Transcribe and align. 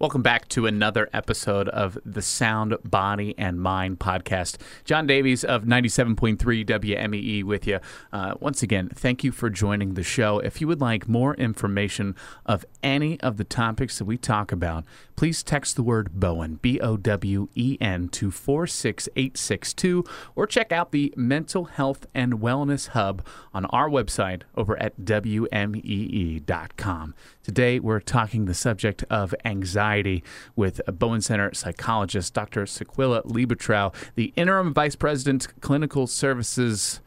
Welcome 0.00 0.22
back 0.22 0.48
to 0.48 0.64
another 0.64 1.10
episode 1.12 1.68
of 1.68 1.98
the 2.06 2.22
Sound 2.22 2.74
Body 2.82 3.34
and 3.36 3.60
Mind 3.60 3.98
podcast. 3.98 4.56
John 4.86 5.06
Davies 5.06 5.44
of 5.44 5.64
97.3 5.64 6.38
WMEE 6.64 7.44
with 7.44 7.66
you. 7.66 7.80
Uh, 8.10 8.32
once 8.40 8.62
again, 8.62 8.88
thank 8.88 9.22
you 9.22 9.30
for 9.30 9.50
joining 9.50 9.92
the 9.92 10.02
show. 10.02 10.38
If 10.38 10.58
you 10.62 10.68
would 10.68 10.80
like 10.80 11.06
more 11.06 11.34
information 11.34 12.16
of 12.46 12.64
any 12.82 13.20
of 13.20 13.36
the 13.36 13.44
topics 13.44 13.98
that 13.98 14.06
we 14.06 14.16
talk 14.16 14.52
about, 14.52 14.86
please 15.16 15.42
text 15.42 15.76
the 15.76 15.82
word 15.82 16.18
Bowen, 16.18 16.54
B 16.62 16.80
O 16.80 16.96
W 16.96 17.50
E 17.54 17.76
N, 17.78 18.08
to 18.08 18.30
46862 18.30 20.02
or 20.34 20.46
check 20.46 20.72
out 20.72 20.92
the 20.92 21.12
Mental 21.14 21.66
Health 21.66 22.06
and 22.14 22.40
Wellness 22.40 22.88
Hub 22.88 23.22
on 23.52 23.66
our 23.66 23.90
website 23.90 24.44
over 24.56 24.82
at 24.82 24.98
WMEE.com. 25.00 25.54
Today, 27.42 27.80
we're 27.80 28.00
talking 28.00 28.44
the 28.44 28.52
subject 28.52 29.02
of 29.08 29.34
anxiety 29.46 30.22
with 30.56 30.82
Bowen 30.86 31.22
Center 31.22 31.54
psychologist 31.54 32.34
Dr. 32.34 32.66
Sequila 32.66 33.22
Liebetrau, 33.22 33.94
the 34.14 34.34
interim 34.36 34.74
vice 34.74 34.94
president, 34.94 35.48
clinical 35.60 36.06
services. 36.06 37.00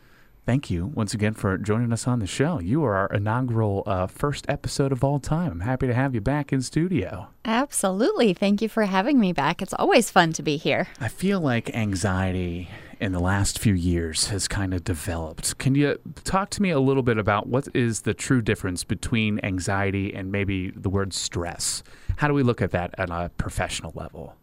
Thank 0.48 0.72
you 0.72 0.88
once 0.88 1.14
again 1.14 1.36
for 1.36 1.58
joining 1.60 1.94
us 1.94 2.08
on 2.08 2.18
the 2.18 2.26
show. 2.26 2.60
You 2.60 2.84
are 2.84 2.96
our 2.96 3.08
inaugural 3.14 3.84
uh, 3.86 4.08
first 4.08 4.46
episode 4.50 4.92
of 4.92 5.04
all 5.04 5.20
time. 5.20 5.52
I'm 5.52 5.60
happy 5.60 5.86
to 5.86 5.94
have 5.94 6.16
you 6.16 6.20
back 6.20 6.52
in 6.52 6.64
studio. 6.64 7.28
Absolutely. 7.46 8.34
Thank 8.34 8.62
you 8.62 8.68
for 8.68 8.86
having 8.86 9.20
me 9.20 9.34
back. 9.34 9.62
It's 9.62 9.74
always 9.76 10.10
fun 10.10 10.34
to 10.34 10.42
be 10.42 10.58
here. 10.58 10.88
I 11.00 11.10
feel 11.10 11.42
like 11.42 11.74
anxiety 11.76 12.70
in 13.00 13.12
the 13.12 13.20
last 13.20 13.60
few 13.60 13.74
years 13.74 14.28
has 14.28 14.48
kind 14.48 14.74
of 14.74 14.84
developed. 14.84 15.58
Can 15.58 15.76
you 15.76 16.00
talk 16.24 16.50
to 16.52 16.62
me 16.62 16.70
a 16.70 16.80
little 16.80 17.04
bit 17.04 17.18
about 17.18 17.48
what 17.48 17.68
is 17.74 18.02
the 18.02 18.14
true 18.14 18.42
difference 18.42 18.84
between 18.84 19.40
anxiety 19.44 20.14
and 20.14 20.32
maybe 20.32 20.72
the 20.72 20.90
word 20.90 21.14
stress? 21.14 21.84
How 22.18 22.28
do 22.28 22.34
we 22.34 22.44
look 22.44 22.62
at 22.62 22.72
that 22.72 22.94
at 22.98 23.10
a 23.10 23.32
professional 23.38 23.92
level? 23.96 24.36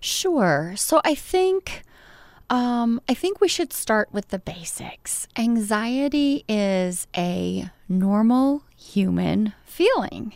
Sure. 0.00 0.74
So 0.76 1.00
I 1.04 1.14
think 1.14 1.82
um, 2.50 3.00
I 3.08 3.14
think 3.14 3.40
we 3.40 3.48
should 3.48 3.72
start 3.72 4.12
with 4.12 4.28
the 4.28 4.38
basics. 4.38 5.26
Anxiety 5.38 6.44
is 6.48 7.06
a 7.16 7.70
normal 7.88 8.64
human 8.76 9.54
feeling. 9.64 10.34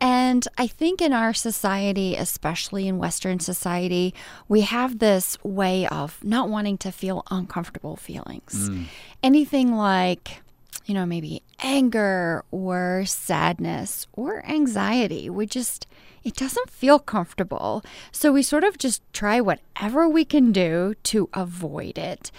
And 0.00 0.46
I 0.56 0.66
think 0.66 1.02
in 1.02 1.12
our 1.12 1.34
society, 1.34 2.14
especially 2.14 2.86
in 2.86 2.98
Western 2.98 3.40
society, 3.40 4.14
we 4.46 4.60
have 4.60 4.98
this 4.98 5.36
way 5.42 5.86
of 5.88 6.22
not 6.22 6.48
wanting 6.48 6.78
to 6.78 6.92
feel 6.92 7.24
uncomfortable 7.30 7.96
feelings. 7.96 8.70
Mm. 8.70 8.84
Anything 9.22 9.74
like, 9.74 10.42
you 10.86 10.94
know, 10.94 11.04
maybe 11.04 11.42
anger 11.62 12.44
or 12.50 13.04
sadness 13.06 14.06
or 14.12 14.44
anxiety, 14.46 15.28
we 15.28 15.46
just, 15.46 15.86
it 16.22 16.36
doesn't 16.36 16.70
feel 16.70 17.00
comfortable. 17.00 17.82
So 18.12 18.32
we 18.32 18.42
sort 18.42 18.62
of 18.62 18.78
just 18.78 19.02
try 19.12 19.40
whatever 19.40 20.08
we 20.08 20.24
can 20.24 20.52
do 20.52 20.94
to 21.04 21.28
avoid 21.34 21.98
it. 21.98 22.30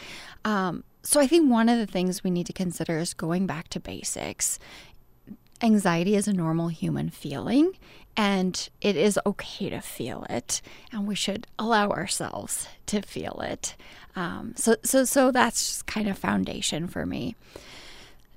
Um, 0.46 0.86
so 1.02 1.20
I 1.20 1.28
think 1.28 1.50
one 1.50 1.70
of 1.70 1.78
the 1.78 1.88
things 1.88 2.24
we 2.24 2.30
need 2.30 2.46
to 2.48 2.54
consider 2.54 2.98
is 2.98 3.14
going 3.14 3.48
back 3.48 3.70
to 3.70 3.80
basics 3.80 4.60
anxiety 5.62 6.16
is 6.16 6.28
a 6.28 6.34
normal 6.34 6.68
human 6.70 7.10
feeling 7.10 7.74
and 8.18 8.70
it 8.82 8.96
is 8.96 9.20
okay 9.26 9.70
to 9.70 9.80
feel 9.82 10.26
it 10.30 10.62
and 10.92 11.08
we 11.08 11.16
should 11.16 11.48
allow 11.58 11.90
ourselves 11.90 12.68
to 12.88 13.02
feel 13.02 13.42
it. 13.42 13.76
Um, 14.16 14.54
so 14.56 14.76
so 14.84 15.06
so 15.06 15.32
that's 15.32 15.82
kind 15.84 16.08
of 16.08 16.18
foundation 16.18 16.88
for 16.88 17.06
me 17.06 17.36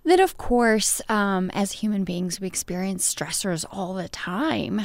then, 0.05 0.21
of 0.21 0.37
course, 0.37 1.01
um, 1.09 1.51
as 1.55 1.73
human 1.73 2.05
beings, 2.05 2.41
we 2.41 2.47
experience 2.47 3.13
stressors 3.13 3.65
all 3.71 3.95
the 3.95 4.09
time. 4.09 4.81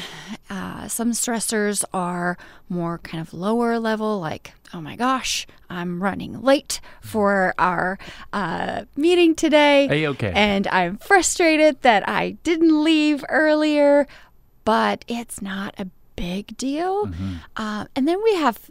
Uh, 0.50 0.88
some 0.88 1.12
stressors 1.12 1.84
are 1.94 2.38
more 2.70 3.00
kind 3.00 3.22
of 3.22 3.34
lower 3.34 3.80
level, 3.80 4.20
like, 4.20 4.54
oh 4.74 4.82
my 4.82 4.96
gosh, 4.96 5.48
I'm 5.70 6.04
running 6.04 6.42
late 6.42 6.80
for 7.02 7.56
our 7.58 7.98
uh, 8.32 8.84
meeting 8.96 9.34
today. 9.34 10.02
You 10.02 10.10
okay? 10.10 10.32
And 10.36 10.68
I'm 10.68 10.98
frustrated 10.98 11.82
that 11.82 12.08
I 12.08 12.32
didn't 12.44 12.84
leave 12.84 13.26
earlier, 13.30 14.08
but 14.66 15.04
it's 15.08 15.42
not 15.42 15.74
a 15.80 15.88
big 16.16 16.58
deal. 16.58 17.08
Mm-hmm. 17.08 17.34
Uh, 17.56 17.86
and 17.96 18.08
then 18.08 18.22
we 18.24 18.36
have 18.36 18.70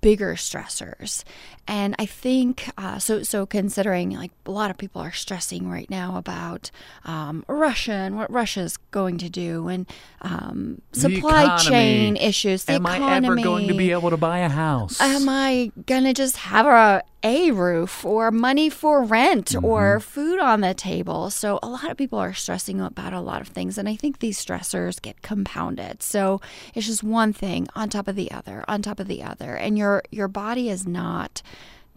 bigger 0.00 0.34
stressors. 0.34 1.24
And 1.66 1.94
I 1.98 2.06
think 2.06 2.68
uh, 2.76 2.98
so. 2.98 3.22
So 3.22 3.46
considering 3.46 4.10
like 4.10 4.32
a 4.44 4.50
lot 4.50 4.70
of 4.70 4.78
people 4.78 5.00
are 5.00 5.12
stressing 5.12 5.70
right 5.70 5.88
now 5.88 6.16
about 6.16 6.70
um, 7.04 7.44
Russia 7.46 7.92
and 7.92 8.16
what 8.16 8.30
Russia's 8.30 8.76
going 8.90 9.18
to 9.18 9.30
do, 9.30 9.68
and 9.68 9.86
um, 10.22 10.82
supply 10.92 11.58
chain 11.58 12.16
issues. 12.16 12.64
The 12.64 12.74
Am 12.74 12.86
economy. 12.86 13.04
I 13.04 13.16
ever 13.16 13.36
going 13.36 13.68
to 13.68 13.74
be 13.74 13.92
able 13.92 14.10
to 14.10 14.16
buy 14.16 14.38
a 14.38 14.48
house? 14.48 15.00
Am 15.00 15.28
I 15.28 15.70
gonna 15.86 16.14
just 16.14 16.38
have 16.38 16.66
a 16.66 17.04
a 17.22 17.50
roof 17.50 18.04
or 18.04 18.30
money 18.30 18.70
for 18.70 19.02
rent 19.02 19.48
mm-hmm. 19.48 19.64
or 19.64 20.00
food 20.00 20.40
on 20.40 20.62
the 20.62 20.72
table. 20.72 21.30
So 21.30 21.58
a 21.62 21.68
lot 21.68 21.90
of 21.90 21.96
people 21.96 22.18
are 22.18 22.32
stressing 22.32 22.80
about 22.80 23.12
a 23.12 23.20
lot 23.20 23.42
of 23.42 23.48
things 23.48 23.76
and 23.76 23.88
I 23.88 23.96
think 23.96 24.18
these 24.18 24.42
stressors 24.42 25.00
get 25.00 25.20
compounded. 25.22 26.02
So 26.02 26.40
it's 26.74 26.86
just 26.86 27.02
one 27.02 27.32
thing 27.32 27.68
on 27.74 27.90
top 27.90 28.08
of 28.08 28.16
the 28.16 28.30
other, 28.30 28.64
on 28.68 28.82
top 28.82 29.00
of 29.00 29.08
the 29.08 29.22
other 29.22 29.54
and 29.54 29.76
your 29.90 30.02
your 30.10 30.28
body 30.28 30.68
is 30.68 30.86
not 30.86 31.42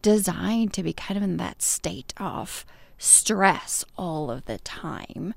designed 0.02 0.74
to 0.74 0.84
be 0.84 0.94
kind 0.94 1.18
of 1.18 1.24
in 1.24 1.38
that 1.38 1.62
state 1.62 2.14
of 2.18 2.66
stress 2.98 3.86
all 3.98 4.32
of 4.32 4.46
the 4.46 4.58
time. 4.60 5.34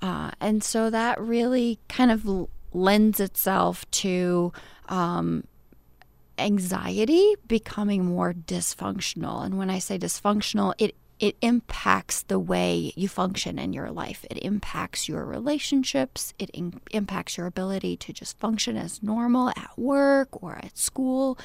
Uh, 0.00 0.30
and 0.40 0.62
so 0.62 0.90
that 0.90 1.20
really 1.20 1.78
kind 1.88 2.10
of 2.10 2.48
lends 2.72 3.20
itself 3.20 3.88
to 3.90 4.52
um, 4.88 5.44
anxiety 6.38 7.34
becoming 7.46 8.04
more 8.04 8.32
dysfunctional. 8.32 9.44
And 9.44 9.58
when 9.58 9.70
I 9.70 9.78
say 9.78 9.98
dysfunctional, 9.98 10.74
it 10.78 10.94
it 11.20 11.36
impacts 11.42 12.22
the 12.22 12.38
way 12.38 12.92
you 12.94 13.08
function 13.08 13.58
in 13.58 13.72
your 13.72 13.90
life. 13.90 14.24
It 14.30 14.38
impacts 14.38 15.08
your 15.08 15.24
relationships. 15.24 16.32
It 16.38 16.50
in- 16.50 16.80
impacts 16.92 17.36
your 17.36 17.46
ability 17.46 17.96
to 17.98 18.12
just 18.12 18.38
function 18.38 18.76
as 18.76 19.02
normal 19.02 19.50
at 19.50 19.70
work 19.76 20.42
or 20.42 20.56
at 20.62 20.78
school. 20.78 21.38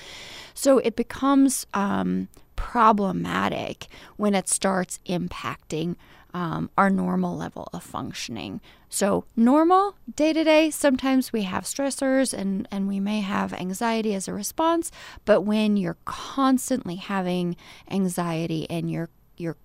So 0.53 0.77
it 0.77 0.95
becomes 0.95 1.65
um, 1.73 2.27
problematic 2.55 3.87
when 4.17 4.35
it 4.35 4.47
starts 4.47 4.99
impacting 5.07 5.95
um, 6.33 6.69
our 6.77 6.89
normal 6.89 7.37
level 7.37 7.69
of 7.73 7.83
functioning. 7.83 8.59
So, 8.89 9.25
normal 9.35 9.95
day 10.15 10.33
to 10.33 10.43
day, 10.43 10.71
sometimes 10.71 11.31
we 11.31 11.43
have 11.43 11.63
stressors 11.63 12.33
and, 12.33 12.67
and 12.71 12.87
we 12.87 12.99
may 12.99 13.21
have 13.21 13.53
anxiety 13.53 14.15
as 14.15 14.27
a 14.27 14.33
response, 14.33 14.91
but 15.25 15.41
when 15.41 15.77
you're 15.77 15.97
constantly 16.05 16.95
having 16.95 17.55
anxiety 17.89 18.67
and 18.69 18.89
you're 18.89 19.09
you're 19.37 19.57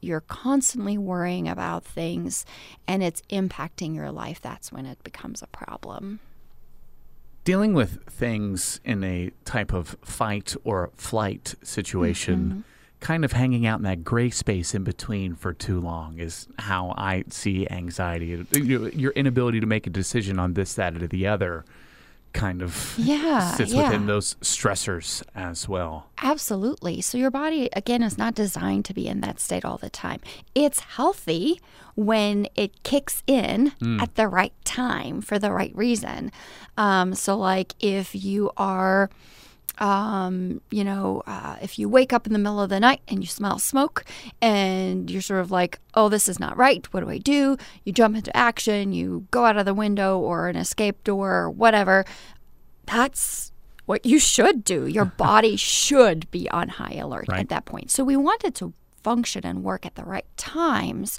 you're 0.00 0.20
constantly 0.20 0.98
worrying 0.98 1.48
about 1.48 1.82
things 1.84 2.44
and 2.86 3.02
it's 3.02 3.22
impacting 3.30 3.94
your 3.94 4.10
life, 4.10 4.40
that's 4.40 4.70
when 4.70 4.84
it 4.84 5.02
becomes 5.02 5.42
a 5.42 5.46
problem. 5.46 6.20
Dealing 7.44 7.72
with 7.72 8.04
things 8.04 8.80
in 8.84 9.02
a 9.02 9.30
type 9.44 9.72
of 9.72 9.96
fight 10.04 10.54
or 10.62 10.90
flight 10.94 11.54
situation. 11.62 12.38
Mm-hmm 12.38 12.60
kind 13.02 13.24
of 13.24 13.32
hanging 13.32 13.66
out 13.66 13.80
in 13.80 13.82
that 13.82 14.04
gray 14.04 14.30
space 14.30 14.74
in 14.74 14.84
between 14.84 15.34
for 15.34 15.52
too 15.52 15.80
long 15.80 16.18
is 16.18 16.46
how 16.60 16.94
I 16.96 17.24
see 17.28 17.68
anxiety. 17.68 18.46
Your 18.52 19.10
inability 19.10 19.58
to 19.58 19.66
make 19.66 19.88
a 19.88 19.90
decision 19.90 20.38
on 20.38 20.54
this, 20.54 20.74
that, 20.74 21.02
or 21.02 21.08
the 21.08 21.26
other 21.26 21.64
kind 22.32 22.62
of 22.62 22.94
yeah, 22.98 23.54
sits 23.54 23.72
yeah. 23.72 23.84
within 23.84 24.06
those 24.06 24.34
stressors 24.36 25.22
as 25.34 25.68
well. 25.68 26.06
Absolutely. 26.22 27.00
So 27.00 27.18
your 27.18 27.30
body 27.30 27.68
again 27.74 28.02
is 28.02 28.16
not 28.16 28.34
designed 28.34 28.84
to 28.86 28.94
be 28.94 29.06
in 29.06 29.20
that 29.20 29.40
state 29.40 29.64
all 29.64 29.78
the 29.78 29.90
time. 29.90 30.20
It's 30.54 30.80
healthy 30.80 31.60
when 31.94 32.46
it 32.54 32.82
kicks 32.82 33.22
in 33.26 33.72
mm. 33.80 34.00
at 34.00 34.14
the 34.14 34.28
right 34.28 34.54
time 34.64 35.20
for 35.20 35.38
the 35.38 35.52
right 35.52 35.74
reason. 35.74 36.32
Um, 36.76 37.14
so 37.14 37.36
like 37.36 37.74
if 37.80 38.14
you 38.14 38.50
are 38.56 39.10
um, 39.78 40.60
you 40.70 40.84
know, 40.84 41.22
uh, 41.26 41.56
if 41.62 41.78
you 41.78 41.88
wake 41.88 42.12
up 42.12 42.26
in 42.26 42.32
the 42.32 42.38
middle 42.38 42.60
of 42.60 42.68
the 42.68 42.78
night 42.78 43.00
and 43.08 43.20
you 43.20 43.26
smell 43.26 43.58
smoke 43.58 44.04
and 44.40 45.10
you're 45.10 45.22
sort 45.22 45.40
of 45.40 45.50
like, 45.50 45.80
oh, 45.94 46.08
this 46.08 46.28
is 46.28 46.38
not 46.38 46.56
right. 46.56 46.86
What 46.92 47.00
do 47.00 47.10
I 47.10 47.18
do? 47.18 47.56
You 47.84 47.92
jump 47.92 48.16
into 48.16 48.34
action, 48.36 48.92
you 48.92 49.26
go 49.30 49.44
out 49.44 49.56
of 49.56 49.64
the 49.64 49.74
window 49.74 50.18
or 50.18 50.48
an 50.48 50.56
escape 50.56 51.02
door 51.04 51.34
or 51.34 51.50
whatever. 51.50 52.04
That's 52.86 53.52
what 53.86 54.06
you 54.06 54.18
should 54.18 54.64
do. 54.64 54.86
Your 54.86 55.04
body 55.28 55.56
should 55.56 56.30
be 56.30 56.50
on 56.50 56.68
high 56.68 56.94
alert 56.94 57.26
right. 57.28 57.40
at 57.40 57.48
that 57.48 57.64
point. 57.64 57.90
So 57.90 58.04
we 58.04 58.16
want 58.16 58.44
it 58.44 58.54
to 58.56 58.72
function 59.02 59.44
and 59.44 59.64
work 59.64 59.84
at 59.84 59.96
the 59.96 60.04
right 60.04 60.26
times. 60.36 61.18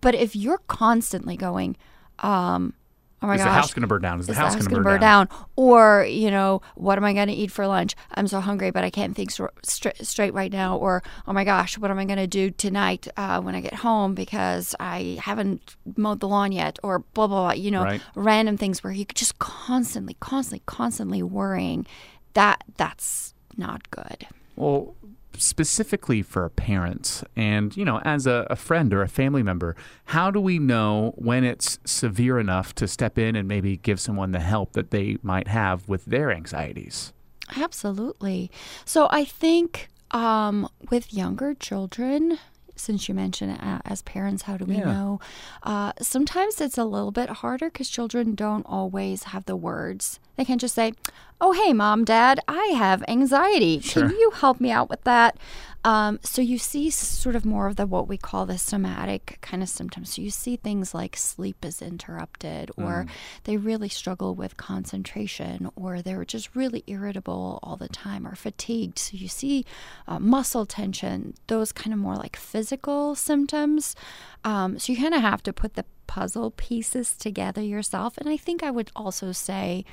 But 0.00 0.14
if 0.14 0.34
you're 0.34 0.60
constantly 0.66 1.36
going, 1.36 1.76
um, 2.20 2.74
oh 3.22 3.26
my 3.26 3.34
is 3.34 3.38
gosh, 3.40 3.46
the 3.46 3.52
house 3.52 3.74
going 3.74 3.82
to 3.82 3.86
burn 3.86 4.02
down? 4.02 4.20
Is 4.20 4.26
the 4.26 4.32
is 4.32 4.38
house 4.38 4.54
house 4.54 4.62
going 4.66 4.70
to 4.70 4.82
gonna 4.82 4.98
burn, 4.98 5.00
down? 5.00 5.28
Or, 5.56 6.06
you 6.08 6.30
know, 6.30 6.62
what 6.74 6.98
am 6.98 7.04
I 7.04 7.12
going 7.12 7.28
to 7.28 7.34
eat 7.34 7.50
for 7.50 7.66
lunch? 7.66 7.94
I'm 8.14 8.26
so 8.26 8.40
hungry, 8.40 8.70
but 8.70 8.84
I 8.84 8.90
can't 8.90 9.14
think 9.14 9.30
str- 9.30 9.88
straight 10.00 10.32
right 10.34 10.52
now. 10.52 10.76
Or, 10.76 11.02
oh 11.26 11.32
my 11.32 11.44
gosh, 11.44 11.76
what 11.78 11.90
am 11.90 11.98
I 11.98 12.04
going 12.04 12.18
to 12.18 12.26
do 12.26 12.50
tonight 12.50 13.08
uh, 13.16 13.40
when 13.40 13.54
I 13.54 13.60
get 13.60 13.74
home 13.74 14.14
because 14.14 14.74
I 14.80 15.18
haven't 15.22 15.76
mowed 15.96 16.20
the 16.20 16.28
lawn 16.28 16.52
yet? 16.52 16.78
Or 16.82 17.00
blah, 17.00 17.26
blah, 17.26 17.40
blah. 17.40 17.52
You 17.52 17.70
know, 17.70 17.84
Right. 17.84 18.00
random 18.14 18.56
things 18.56 18.82
where 18.82 18.92
you 18.92 19.04
could 19.06 19.16
just 19.16 19.38
constantly, 19.38 20.16
constantly, 20.20 20.62
constantly 20.66 21.22
worrying. 21.22 21.86
That 22.34 22.64
That's 22.76 23.34
not 23.56 23.90
good. 23.90 24.26
Well, 24.56 24.94
specifically 25.36 26.22
for 26.22 26.48
parents 26.50 27.24
and, 27.36 27.76
you 27.76 27.84
know, 27.84 28.00
as 28.04 28.26
a, 28.26 28.46
a 28.50 28.56
friend 28.56 28.92
or 28.92 29.02
a 29.02 29.08
family 29.08 29.42
member, 29.42 29.76
how 30.06 30.30
do 30.30 30.40
we 30.40 30.58
know 30.58 31.12
when 31.16 31.44
it's 31.44 31.78
severe 31.84 32.38
enough 32.38 32.74
to 32.76 32.88
step 32.88 33.18
in 33.18 33.36
and 33.36 33.48
maybe 33.48 33.76
give 33.76 34.00
someone 34.00 34.32
the 34.32 34.40
help 34.40 34.72
that 34.72 34.90
they 34.90 35.18
might 35.22 35.48
have 35.48 35.88
with 35.88 36.04
their 36.04 36.30
anxieties? 36.30 37.12
Absolutely. 37.56 38.50
So 38.84 39.08
I 39.10 39.24
think 39.24 39.88
um, 40.10 40.68
with 40.90 41.12
younger 41.12 41.54
children, 41.54 42.38
since 42.80 43.08
you 43.08 43.14
mentioned 43.14 43.58
uh, 43.60 43.80
as 43.84 44.02
parents, 44.02 44.42
how 44.42 44.56
do 44.56 44.64
we 44.64 44.76
Yeah. 44.78 44.84
know? 44.92 45.20
Uh, 45.62 45.92
sometimes 46.00 46.60
it's 46.60 46.78
a 46.78 46.84
little 46.84 47.10
bit 47.12 47.28
harder 47.28 47.66
because 47.70 47.88
children 47.88 48.34
don't 48.34 48.64
always 48.66 49.24
have 49.24 49.44
the 49.44 49.56
words. 49.56 50.18
They 50.36 50.44
can't 50.44 50.60
just 50.60 50.74
say, 50.74 50.94
"Oh, 51.40 51.52
hey, 51.52 51.72
mom, 51.72 52.04
dad, 52.04 52.40
I 52.48 52.72
have 52.76 53.04
anxiety. 53.08 53.80
Sure. 53.80 54.08
Can 54.08 54.10
you 54.18 54.30
help 54.34 54.60
me 54.60 54.70
out 54.70 54.88
with 54.88 55.04
that?" 55.04 55.36
Um, 55.82 56.18
so 56.22 56.42
you 56.42 56.58
see 56.58 56.90
sort 56.90 57.36
of 57.36 57.46
more 57.46 57.66
of 57.66 57.76
the 57.76 57.86
what 57.86 58.06
we 58.06 58.18
call 58.18 58.44
the 58.44 58.58
somatic 58.58 59.38
kind 59.40 59.62
of 59.62 59.68
symptoms. 59.68 60.14
So 60.14 60.22
you 60.22 60.30
see 60.30 60.56
things 60.56 60.92
like 60.92 61.16
sleep 61.16 61.64
is 61.64 61.80
interrupted, 61.80 62.70
or 62.76 63.06
they 63.44 63.56
really 63.56 63.88
struggle 63.88 64.34
with 64.34 64.56
concentration, 64.58 65.70
or 65.76 66.02
they're 66.02 66.24
just 66.24 66.54
really 66.54 66.84
irritable 66.86 67.58
all 67.62 67.76
the 67.76 67.88
time, 67.88 68.26
or 68.26 68.34
fatigued. 68.34 68.98
So 68.98 69.16
you 69.16 69.28
see 69.28 69.64
uh, 70.06 70.18
muscle 70.18 70.66
tension, 70.66 71.34
those 71.46 71.72
kind 71.72 71.94
of 71.94 71.98
more 71.98 72.16
like 72.16 72.36
physical 72.36 73.14
symptoms. 73.14 73.96
Um, 74.44 74.78
so 74.78 74.92
you 74.92 74.98
kind 74.98 75.14
of 75.14 75.22
have 75.22 75.42
to 75.44 75.52
put 75.52 75.74
the 75.74 75.86
puzzle 76.06 76.50
pieces 76.50 77.14
together 77.16 77.62
yourself. 77.62 78.18
And 78.18 78.28
I 78.28 78.36
think 78.36 78.62
I 78.62 78.70
would 78.70 78.90
also 78.94 79.32
say, 79.32 79.84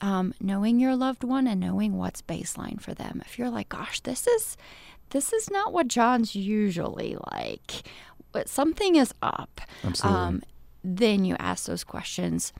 um, 0.00 0.32
knowing 0.40 0.80
your 0.80 0.96
loved 0.96 1.24
one 1.24 1.46
and 1.46 1.60
knowing 1.60 1.96
what's 1.96 2.22
baseline 2.22 2.80
for 2.80 2.94
them. 2.94 3.22
If 3.26 3.38
you're 3.38 3.50
like, 3.50 3.68
gosh, 3.68 4.00
this 4.00 4.26
is 4.26 4.56
this 5.10 5.32
is 5.32 5.50
not 5.50 5.72
what 5.72 5.88
John's 5.88 6.34
usually 6.34 7.16
like, 7.32 7.82
but 8.32 8.48
something 8.48 8.96
is 8.96 9.12
up. 9.22 9.60
Absolutely. 9.84 10.20
Um, 10.20 10.42
then 10.82 11.24
you 11.24 11.36
ask 11.38 11.66
those 11.66 11.84
questions. 11.84 12.52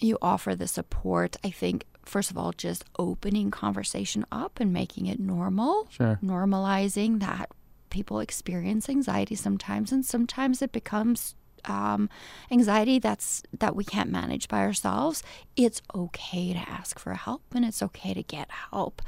You 0.00 0.18
offer 0.20 0.54
the 0.54 0.66
support. 0.66 1.36
I 1.44 1.50
think 1.50 1.84
first 2.04 2.30
of 2.30 2.38
all, 2.38 2.52
just 2.52 2.84
opening 2.98 3.50
conversation 3.50 4.26
up 4.30 4.60
and 4.60 4.72
making 4.72 5.06
it 5.06 5.18
normal. 5.18 5.88
Sure. 5.90 6.18
Normalizing 6.22 7.20
that 7.20 7.50
people 7.90 8.20
experience 8.20 8.88
anxiety 8.88 9.34
sometimes, 9.34 9.92
and 9.92 10.04
sometimes 10.04 10.60
it 10.60 10.72
becomes 10.72 11.34
um, 11.68 12.08
anxiety 12.50 12.98
that's 12.98 13.42
that 13.58 13.76
we 13.76 13.84
can't 13.84 14.10
manage 14.10 14.48
by 14.48 14.60
ourselves. 14.60 15.22
It's 15.56 15.82
okay 15.94 16.52
to 16.52 16.58
ask 16.58 16.98
for 16.98 17.14
help, 17.14 17.42
and 17.54 17.64
it's 17.64 17.82
okay 17.82 18.14
to 18.14 18.22
get 18.22 18.50
help. 18.70 19.02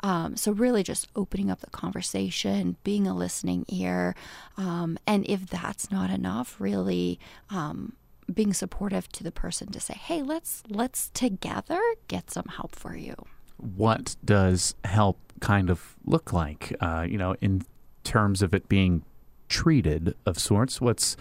Um, 0.00 0.36
so 0.36 0.52
really, 0.52 0.82
just 0.82 1.08
opening 1.14 1.50
up 1.50 1.60
the 1.60 1.70
conversation, 1.70 2.76
being 2.84 3.06
a 3.06 3.14
listening 3.14 3.64
ear, 3.68 4.14
um, 4.56 4.98
and 5.06 5.24
if 5.28 5.46
that's 5.46 5.90
not 5.90 6.10
enough, 6.10 6.56
really. 6.58 7.18
Um, 7.50 7.94
being 8.32 8.54
supportive 8.54 9.10
to 9.10 9.24
the 9.24 9.32
person 9.32 9.72
to 9.72 9.80
say, 9.80 9.94
"Hey, 9.94 10.22
let's 10.22 10.62
let's 10.68 11.10
together 11.10 11.80
get 12.06 12.30
some 12.30 12.46
help 12.46 12.76
for 12.76 12.94
you." 12.94 13.16
what 13.60 14.16
does 14.24 14.74
help 14.84 15.18
kind 15.40 15.70
of 15.70 15.96
look 16.04 16.32
like? 16.32 16.74
Uh, 16.80 17.06
you 17.08 17.18
know, 17.18 17.34
in 17.40 17.62
terms 18.04 18.42
of 18.42 18.54
it 18.54 18.68
being 18.68 19.02
treated 19.48 20.14
of 20.26 20.38
sorts, 20.38 20.80
what's 20.80 21.16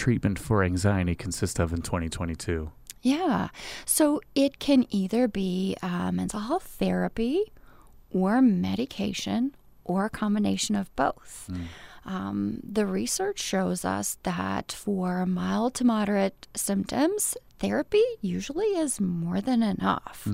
treatment 0.00 0.38
for 0.38 0.64
anxiety 0.64 1.14
consist 1.14 1.58
of 1.58 1.72
in 1.72 1.82
2022? 1.82 2.72
Yeah. 3.02 3.48
So 3.84 4.20
it 4.34 4.58
can 4.58 4.86
either 4.90 5.28
be 5.28 5.76
uh, 5.82 6.10
mental 6.10 6.40
health 6.40 6.64
therapy 6.64 7.52
or 8.10 8.40
medication 8.40 9.54
or 9.84 10.06
a 10.06 10.10
combination 10.10 10.74
of 10.74 10.94
both. 10.96 11.50
Um, 12.04 12.60
the 12.62 12.86
research 12.86 13.40
shows 13.40 13.84
us 13.84 14.16
that 14.22 14.72
for 14.72 15.26
mild 15.26 15.74
to 15.74 15.84
moderate 15.84 16.48
symptoms, 16.54 17.36
therapy 17.58 18.02
usually 18.22 18.64
is 18.66 19.00
more 19.00 19.40
than 19.42 19.62
enough. 19.62 20.26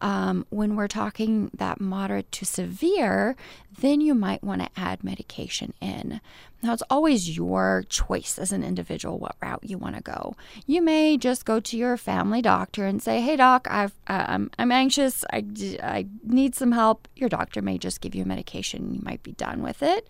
Um, 0.00 0.44
when 0.50 0.74
we're 0.74 0.88
talking 0.88 1.50
that 1.54 1.80
moderate 1.80 2.30
to 2.32 2.44
severe, 2.44 3.36
then 3.80 4.00
you 4.00 4.12
might 4.14 4.42
want 4.42 4.62
to 4.62 4.68
add 4.76 5.04
medication 5.04 5.72
in. 5.80 6.20
Now, 6.62 6.72
it's 6.72 6.82
always 6.90 7.36
your 7.36 7.84
choice 7.88 8.38
as 8.38 8.50
an 8.50 8.64
individual 8.64 9.18
what 9.18 9.36
route 9.40 9.62
you 9.62 9.78
want 9.78 9.96
to 9.96 10.02
go. 10.02 10.34
You 10.66 10.82
may 10.82 11.16
just 11.16 11.44
go 11.44 11.60
to 11.60 11.76
your 11.76 11.96
family 11.96 12.42
doctor 12.42 12.86
and 12.86 13.02
say, 13.02 13.20
"Hey, 13.20 13.36
doc, 13.36 13.68
I've, 13.70 13.92
uh, 14.08 14.24
I'm, 14.28 14.50
I'm 14.58 14.72
anxious. 14.72 15.24
I, 15.32 15.44
I 15.82 16.06
need 16.24 16.54
some 16.54 16.72
help." 16.72 17.06
Your 17.14 17.28
doctor 17.28 17.62
may 17.62 17.78
just 17.78 18.00
give 18.00 18.14
you 18.14 18.24
medication. 18.24 18.94
You 18.94 19.00
might 19.02 19.22
be 19.22 19.32
done 19.32 19.62
with 19.62 19.82
it. 19.82 20.08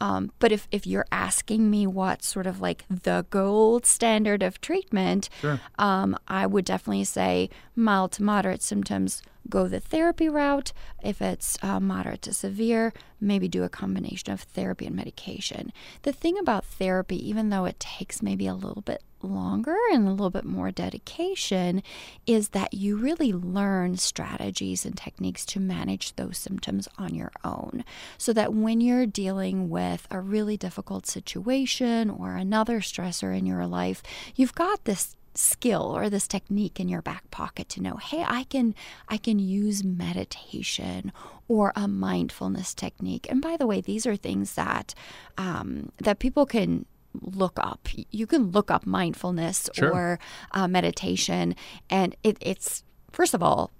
Um, 0.00 0.30
but 0.38 0.52
if, 0.52 0.68
if 0.70 0.86
you're 0.86 1.06
asking 1.10 1.70
me 1.70 1.86
what 1.86 2.22
sort 2.22 2.46
of 2.46 2.60
like 2.60 2.84
the 2.88 3.26
gold 3.30 3.84
standard 3.86 4.42
of 4.42 4.60
treatment, 4.60 5.28
Sure. 5.40 5.60
um, 5.78 6.16
I 6.28 6.46
would 6.46 6.64
definitely 6.64 7.04
say 7.04 7.50
mild 7.74 8.12
to 8.12 8.22
moderate 8.22 8.62
symptoms, 8.62 9.22
go 9.50 9.68
the 9.68 9.80
therapy 9.80 10.28
route. 10.28 10.72
If 11.02 11.20
it's 11.22 11.58
uh, 11.62 11.80
moderate 11.80 12.22
to 12.22 12.32
severe, 12.32 12.92
maybe 13.20 13.48
do 13.48 13.64
a 13.64 13.68
combination 13.68 14.32
of 14.32 14.40
therapy 14.40 14.86
and 14.86 14.96
medication. 14.96 15.72
The 16.02 16.12
thing 16.12 16.38
about 16.38 16.64
therapy, 16.64 17.28
even 17.28 17.50
though 17.50 17.64
it 17.64 17.80
takes 17.80 18.22
maybe 18.22 18.46
a 18.46 18.54
little 18.54 18.82
bit 18.82 19.02
longer 19.22 19.76
and 19.92 20.06
a 20.06 20.10
little 20.10 20.30
bit 20.30 20.44
more 20.44 20.70
dedication, 20.70 21.82
is 22.26 22.50
that 22.50 22.74
you 22.74 22.96
really 22.96 23.32
learn 23.32 23.96
strategies 23.96 24.84
and 24.84 24.96
techniques 24.96 25.44
to 25.46 25.60
manage 25.60 26.14
those 26.16 26.38
symptoms 26.38 26.88
on 26.98 27.14
your 27.14 27.32
own. 27.44 27.84
So 28.16 28.32
that 28.32 28.54
when 28.54 28.80
you're 28.80 29.06
dealing 29.06 29.68
with 29.68 30.06
a 30.10 30.20
really 30.20 30.56
difficult 30.56 31.06
situation 31.06 32.10
or 32.10 32.36
another 32.36 32.80
stressor 32.80 33.36
in 33.36 33.46
your 33.46 33.66
life, 33.66 34.02
you've 34.36 34.54
got 34.54 34.84
this 34.84 35.16
skill 35.34 35.82
or 35.96 36.10
this 36.10 36.26
technique 36.26 36.80
in 36.80 36.88
your 36.88 37.02
back 37.02 37.30
pocket 37.30 37.68
to 37.68 37.80
know 37.82 37.96
hey 37.96 38.24
i 38.26 38.44
can 38.44 38.74
i 39.08 39.16
can 39.16 39.38
use 39.38 39.84
meditation 39.84 41.12
or 41.48 41.72
a 41.76 41.86
mindfulness 41.88 42.74
technique 42.74 43.26
and 43.30 43.40
by 43.40 43.56
the 43.56 43.66
way 43.66 43.80
these 43.80 44.06
are 44.06 44.16
things 44.16 44.54
that 44.54 44.94
um, 45.36 45.90
that 45.98 46.18
people 46.18 46.44
can 46.46 46.84
look 47.22 47.58
up 47.58 47.88
you 48.10 48.26
can 48.26 48.50
look 48.50 48.70
up 48.70 48.86
mindfulness 48.86 49.68
Sure. 49.72 49.92
or 49.92 50.18
uh, 50.52 50.68
meditation 50.68 51.54
and 51.88 52.14
it, 52.22 52.36
it's 52.40 52.84
first 53.10 53.34
of 53.34 53.42
all 53.42 53.70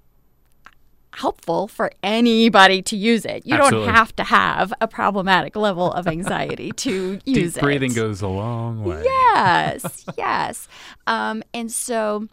helpful 1.19 1.69
for 1.69 1.91
anybody 2.03 2.81
to 2.83 2.97
use 2.97 3.25
it 3.25 3.45
you 3.45 3.55
Absolutely. 3.55 3.87
don't 3.87 3.95
have 3.95 4.15
to 4.15 4.25
have 4.25 4.73
a 4.81 4.87
problematic 4.89 5.57
level 5.57 5.93
of 5.93 6.07
anxiety 6.07 6.71
to 6.73 7.19
use 7.25 7.53
it. 7.57 7.61
Deep 7.61 7.63
breathing 7.63 7.93
goes 7.93 8.23
a 8.23 8.29
long 8.29 8.85
way. 8.85 9.03
yes 9.05 10.05
yes 10.17 10.69
um, 11.07 11.43
and 11.53 11.71
so 11.73 12.29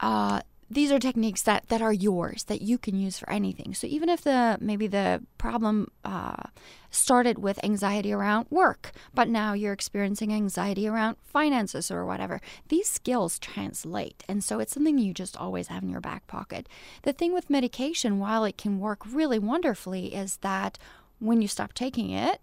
uh, 0.00 0.40
these 0.68 0.90
are 0.90 0.98
techniques 0.98 1.42
that, 1.42 1.68
that 1.68 1.80
are 1.80 1.92
yours 1.92 2.44
that 2.44 2.60
you 2.60 2.76
can 2.76 2.96
use 2.98 3.18
for 3.18 3.30
anything. 3.30 3.72
So 3.74 3.86
even 3.86 4.08
if 4.08 4.22
the 4.22 4.58
maybe 4.60 4.86
the 4.86 5.22
problem 5.38 5.90
uh, 6.04 6.44
started 6.90 7.38
with 7.38 7.62
anxiety 7.64 8.12
around 8.12 8.46
work 8.50 8.92
but 9.14 9.28
now 9.28 9.52
you're 9.52 9.72
experiencing 9.72 10.32
anxiety 10.32 10.88
around 10.88 11.16
finances 11.22 11.90
or 11.90 12.04
whatever 12.04 12.40
these 12.68 12.88
skills 12.88 13.38
translate. 13.38 14.24
And 14.28 14.42
so 14.42 14.58
it's 14.58 14.72
something 14.72 14.98
you 14.98 15.14
just 15.14 15.36
always 15.36 15.68
have 15.68 15.82
in 15.82 15.90
your 15.90 16.00
back 16.00 16.26
pocket. 16.26 16.68
The 17.02 17.12
thing 17.12 17.32
with 17.32 17.50
medication 17.50 18.18
while 18.18 18.44
it 18.44 18.58
can 18.58 18.78
work 18.78 19.02
really 19.06 19.38
wonderfully 19.38 20.14
is 20.14 20.38
that 20.38 20.78
when 21.18 21.40
you 21.42 21.48
stop 21.48 21.72
taking 21.72 22.10
it 22.10 22.40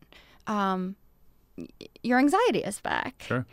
um, 0.47 0.95
your 2.01 2.19
anxiety 2.19 2.59
is 2.59 2.79
back. 2.79 3.23
Sure. 3.25 3.45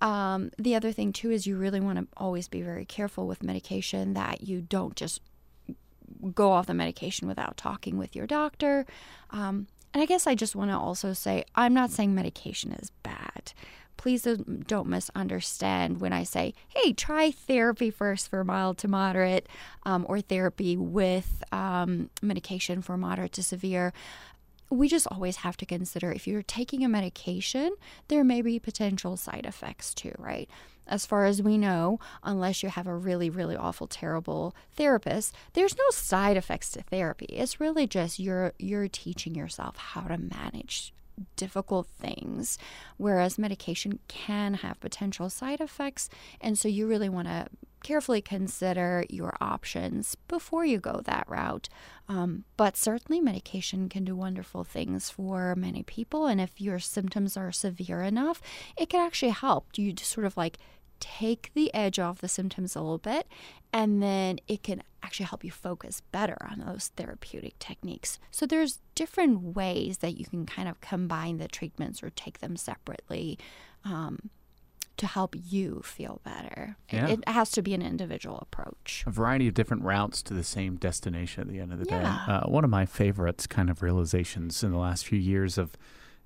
Um, 0.00 0.50
the 0.58 0.74
other 0.74 0.92
thing 0.92 1.12
too 1.12 1.30
is 1.30 1.46
you 1.46 1.56
really 1.56 1.80
want 1.80 1.98
to 1.98 2.06
always 2.16 2.48
be 2.48 2.62
very 2.62 2.84
careful 2.84 3.26
with 3.26 3.42
medication 3.42 4.14
that 4.14 4.42
you 4.42 4.60
don't 4.60 4.96
just 4.96 5.20
go 6.34 6.52
off 6.52 6.66
the 6.66 6.74
medication 6.74 7.28
without 7.28 7.56
talking 7.56 7.98
with 7.98 8.16
your 8.16 8.26
doctor. 8.26 8.86
Um, 9.30 9.66
and 9.92 10.02
I 10.02 10.06
guess 10.06 10.26
I 10.26 10.34
just 10.34 10.56
want 10.56 10.70
to 10.70 10.76
also 10.76 11.12
say 11.12 11.44
I'm 11.54 11.74
not 11.74 11.90
saying 11.90 12.14
medication 12.14 12.72
is 12.72 12.90
bad. 13.02 13.52
Please 13.96 14.22
don't 14.22 14.86
misunderstand 14.86 16.00
when 16.00 16.12
I 16.12 16.22
say, 16.22 16.54
hey, 16.68 16.92
try 16.92 17.32
therapy 17.32 17.90
first 17.90 18.28
for 18.28 18.44
mild 18.44 18.78
to 18.78 18.88
moderate 18.88 19.48
um, 19.82 20.06
or 20.08 20.20
therapy 20.20 20.76
with 20.76 21.42
um, 21.50 22.08
medication 22.22 22.80
for 22.80 22.96
moderate 22.96 23.32
to 23.32 23.42
severe 23.42 23.92
we 24.70 24.88
just 24.88 25.06
always 25.10 25.36
have 25.36 25.56
to 25.58 25.66
consider 25.66 26.12
if 26.12 26.26
you're 26.26 26.42
taking 26.42 26.84
a 26.84 26.88
medication, 26.88 27.74
there 28.08 28.24
may 28.24 28.42
be 28.42 28.58
potential 28.58 29.16
side 29.16 29.46
effects 29.46 29.94
too, 29.94 30.12
right? 30.18 30.48
as 30.88 31.06
far 31.06 31.26
as 31.26 31.42
we 31.42 31.58
know, 31.58 32.00
unless 32.24 32.62
you 32.62 32.68
have 32.68 32.86
a 32.86 32.96
really, 32.96 33.30
really 33.30 33.56
awful, 33.56 33.86
terrible 33.86 34.54
therapist, 34.74 35.34
there's 35.52 35.76
no 35.76 35.84
side 35.90 36.36
effects 36.36 36.70
to 36.70 36.82
therapy. 36.82 37.26
It's 37.26 37.60
really 37.60 37.86
just 37.86 38.18
you're 38.18 38.54
you're 38.58 38.88
teaching 38.88 39.34
yourself 39.34 39.76
how 39.76 40.02
to 40.02 40.18
manage 40.18 40.92
difficult 41.36 41.88
things, 41.88 42.58
whereas 42.96 43.38
medication 43.38 43.98
can 44.08 44.54
have 44.54 44.80
potential 44.80 45.28
side 45.28 45.60
effects. 45.60 46.08
And 46.40 46.58
so 46.58 46.68
you 46.68 46.86
really 46.86 47.08
want 47.08 47.28
to 47.28 47.46
carefully 47.82 48.20
consider 48.20 49.04
your 49.08 49.36
options 49.40 50.16
before 50.26 50.64
you 50.64 50.78
go 50.78 51.00
that 51.04 51.26
route. 51.28 51.68
Um, 52.08 52.44
but 52.56 52.76
certainly, 52.76 53.20
medication 53.20 53.88
can 53.88 54.04
do 54.04 54.16
wonderful 54.16 54.64
things 54.64 55.10
for 55.10 55.54
many 55.56 55.82
people. 55.82 56.26
And 56.26 56.40
if 56.40 56.60
your 56.60 56.78
symptoms 56.78 57.36
are 57.36 57.52
severe 57.52 58.02
enough, 58.02 58.40
it 58.76 58.88
can 58.88 59.00
actually 59.00 59.32
help 59.32 59.76
you 59.76 59.92
to 59.92 60.04
sort 60.04 60.26
of 60.26 60.36
like 60.36 60.58
take 61.00 61.52
the 61.54 61.72
edge 61.74 61.98
off 61.98 62.20
the 62.20 62.28
symptoms 62.28 62.74
a 62.74 62.80
little 62.80 62.98
bit, 62.98 63.26
and 63.72 64.02
then 64.02 64.38
it 64.48 64.62
can 64.62 64.82
actually 65.02 65.26
help 65.26 65.44
you 65.44 65.50
focus 65.50 66.02
better 66.12 66.36
on 66.50 66.60
those 66.60 66.90
therapeutic 66.96 67.58
techniques. 67.58 68.18
So 68.30 68.46
there's 68.46 68.80
different 68.94 69.54
ways 69.54 69.98
that 69.98 70.18
you 70.18 70.26
can 70.26 70.44
kind 70.44 70.68
of 70.68 70.80
combine 70.80 71.38
the 71.38 71.48
treatments 71.48 72.02
or 72.02 72.10
take 72.10 72.38
them 72.38 72.56
separately. 72.56 73.38
Um, 73.84 74.30
to 74.98 75.06
help 75.06 75.34
you 75.34 75.80
feel 75.84 76.20
better. 76.24 76.76
Yeah. 76.90 77.08
It, 77.08 77.20
it, 77.20 77.28
has 77.28 77.50
to 77.52 77.62
be 77.62 77.74
an 77.74 77.82
individual 77.82 78.38
approach. 78.38 79.04
A 79.06 79.10
variety 79.10 79.48
of 79.48 79.54
different 79.54 79.82
routes 79.84 80.22
to 80.24 80.34
the 80.34 80.44
same 80.44 80.76
destination 80.76 81.42
at 81.42 81.48
the 81.48 81.60
end 81.60 81.72
of 81.72 81.78
the 81.78 81.86
yeah. 81.88 82.24
day. 82.26 82.32
Uh, 82.32 82.40
one 82.48 82.64
of 82.64 82.70
my 82.70 82.84
favorites 82.84 83.46
kind 83.46 83.70
of 83.70 83.82
realizations 83.82 84.62
in 84.62 84.72
the 84.72 84.78
last 84.78 85.06
few 85.06 85.18
years 85.18 85.58
of 85.58 85.76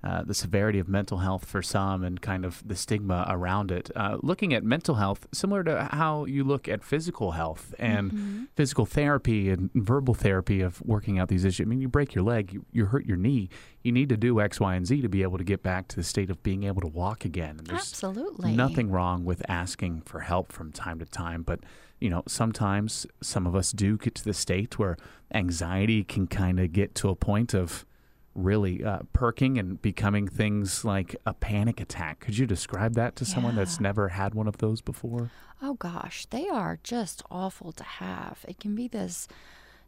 uh, 0.05 0.25
the 0.25 0.35
severity 0.35 0.81
of 0.81 0.89
mental 0.89 1.19
health 1.19 1.45
for 1.45 1.63
some 1.63 2.03
and 2.03 2.21
kind 2.21 2.45
of 2.45 2.67
the 2.67 2.75
stigma 2.75 3.25
around 3.29 3.71
it. 3.71 3.91
Uh, 3.95 4.19
looking 4.21 4.53
at 4.53 4.65
mental 4.65 4.97
health, 4.97 5.29
similar 5.33 5.63
to 5.63 5.89
how 5.93 6.25
you 6.25 6.43
look 6.43 6.69
at 6.69 6.83
physical 6.83 7.33
health 7.33 7.73
and 7.79 8.11
mm-hmm. 8.11 8.45
physical 8.57 8.85
therapy 8.85 9.49
and 9.49 9.71
verbal 9.75 10.15
therapy 10.15 10.61
of 10.61 10.83
working 10.83 11.21
out 11.21 11.29
these 11.29 11.45
issues. 11.45 11.65
I 11.65 11.69
mean, 11.69 11.81
you 11.81 11.89
break 11.89 12.15
your 12.15 12.25
leg, 12.25 12.53
you, 12.53 12.65
you 12.73 12.87
hurt 12.87 13.07
your 13.07 13.17
knee, 13.17 13.49
you 13.83 13.93
need 13.93 14.09
to 14.09 14.17
do 14.17 14.41
X, 14.41 14.59
Y, 14.59 14.75
and 14.75 14.85
Z 14.85 15.03
to 15.03 15.09
be 15.09 15.23
able 15.23 15.39
to 15.39 15.45
get 15.45 15.63
back 15.63 15.87
to 15.89 15.97
the 15.97 16.03
state 16.03 16.31
of 16.31 16.43
being 16.43 16.65
able 16.65 16.81
to 16.81 16.89
walk 16.89 17.25
again. 17.25 17.59
And 17.59 17.67
there's 17.69 17.81
Absolutely. 17.81 18.57
nothing 18.57 18.91
wrong 18.91 19.25
with 19.25 19.49
asking 19.49 20.03
for 20.03 20.21
help 20.21 20.51
from 20.51 20.73
time 20.73 20.99
to 20.99 21.07
time, 21.07 21.43
but 21.43 21.61
you 22.01 22.11
know, 22.11 22.25
sometimes 22.27 23.07
some 23.21 23.47
of 23.47 23.55
us 23.55 23.71
do 23.71 23.97
get 23.97 24.17
to 24.17 24.25
the 24.25 24.35
state 24.35 24.77
where 24.77 24.97
anxiety 25.33 26.03
can 26.03 26.27
kind 26.27 26.59
of 26.59 26.73
get 26.73 26.97
to 26.97 27.09
a 27.09 27.15
point 27.15 27.55
of 27.55 27.87
really 28.35 28.83
uh, 28.85 29.01
perking 29.13 29.59
and 29.59 29.81
becoming 29.83 30.27
things 30.27 30.85
like 30.85 31.17
a 31.27 31.35
panic 31.35 31.81
attack. 31.81 32.21
Could 32.21 32.39
you 32.39 32.47
describe 32.47 32.95
that 32.95 33.17
to 33.17 33.25
someone 33.25 33.57
that's 33.57 33.81
never 33.81 34.09
had 34.09 34.35
one 34.35 34.49
of 34.49 34.59
those 34.59 34.81
before? 34.81 35.31
Oh 35.61 35.75
gosh, 35.75 36.27
they 36.27 36.49
are 36.49 36.79
just 36.83 37.23
awful 37.31 37.73
to 37.73 37.85
have. 37.85 38.45
It 38.49 38.59
can 38.59 38.75
be 38.75 38.89
this 38.89 39.29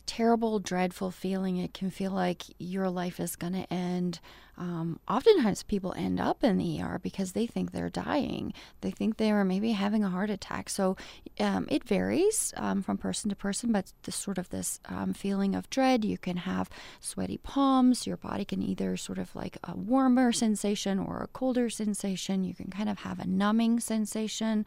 terrible, 0.07 0.59
dreadful 0.59 1.11
feeling. 1.11 1.57
It 1.57 1.75
can 1.75 1.91
feel 1.91 2.13
like 2.13 2.43
your 2.59 2.91
life 2.91 3.21
is 3.21 3.37
going 3.37 3.55
to 3.55 3.73
end. 3.73 4.21
Um, 4.57 5.01
oftentimes, 5.09 5.65
people 5.65 5.95
end 5.97 6.21
up 6.21 6.45
in 6.45 6.59
the 6.59 6.81
ER 6.81 7.01
because 7.03 7.33
they 7.33 7.47
think 7.47 7.73
they're 7.73 7.91
dying. 7.91 8.53
They 8.83 8.91
think 8.91 9.17
they 9.17 9.31
are 9.31 9.45
maybe 9.45 9.73
having 9.73 10.05
a 10.05 10.09
heart 10.09 10.31
attack. 10.31 10.69
So 10.69 10.97
um, 11.41 11.67
it 11.71 11.85
varies 11.85 12.55
um, 12.57 12.83
from 12.83 12.97
person 12.97 13.31
to 13.31 13.37
person, 13.37 13.73
but 13.73 13.93
this 14.05 14.15
sort 14.15 14.39
of 14.39 14.51
this 14.51 14.79
um, 14.87 15.13
feeling 15.13 15.55
of 15.55 15.69
dread. 15.71 16.05
You 16.05 16.19
can 16.19 16.39
have 16.39 16.71
sweaty 17.01 17.39
palms. 17.39 18.07
Your 18.07 18.17
body 18.17 18.45
can 18.45 18.63
either 18.63 18.97
sort 18.97 19.19
of 19.19 19.35
like 19.35 19.59
a 19.65 19.77
warmer 19.77 20.31
sensation 20.33 20.99
or 20.99 21.23
a 21.23 21.29
colder 21.29 21.69
sensation. 21.69 22.45
You 22.45 22.55
can 22.55 22.71
kind 22.71 22.89
of 22.89 23.01
have 23.01 23.19
a 23.19 23.27
numbing 23.27 23.81
sensation. 23.81 24.67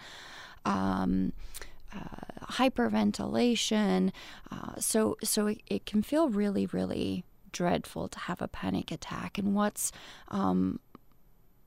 Um, 0.66 1.32
uh, 1.96 2.37
hyperventilation. 2.52 4.12
Uh, 4.52 4.76
so 4.80 5.18
so 5.24 5.48
it, 5.48 5.62
it 5.68 5.86
can 5.86 6.02
feel 6.02 6.30
really 6.30 6.66
really 6.68 7.24
dreadful 7.52 8.08
to 8.08 8.20
have 8.20 8.42
a 8.42 8.48
panic 8.48 8.92
attack. 8.92 9.38
And 9.38 9.56
what's 9.56 9.92
um, 10.28 10.80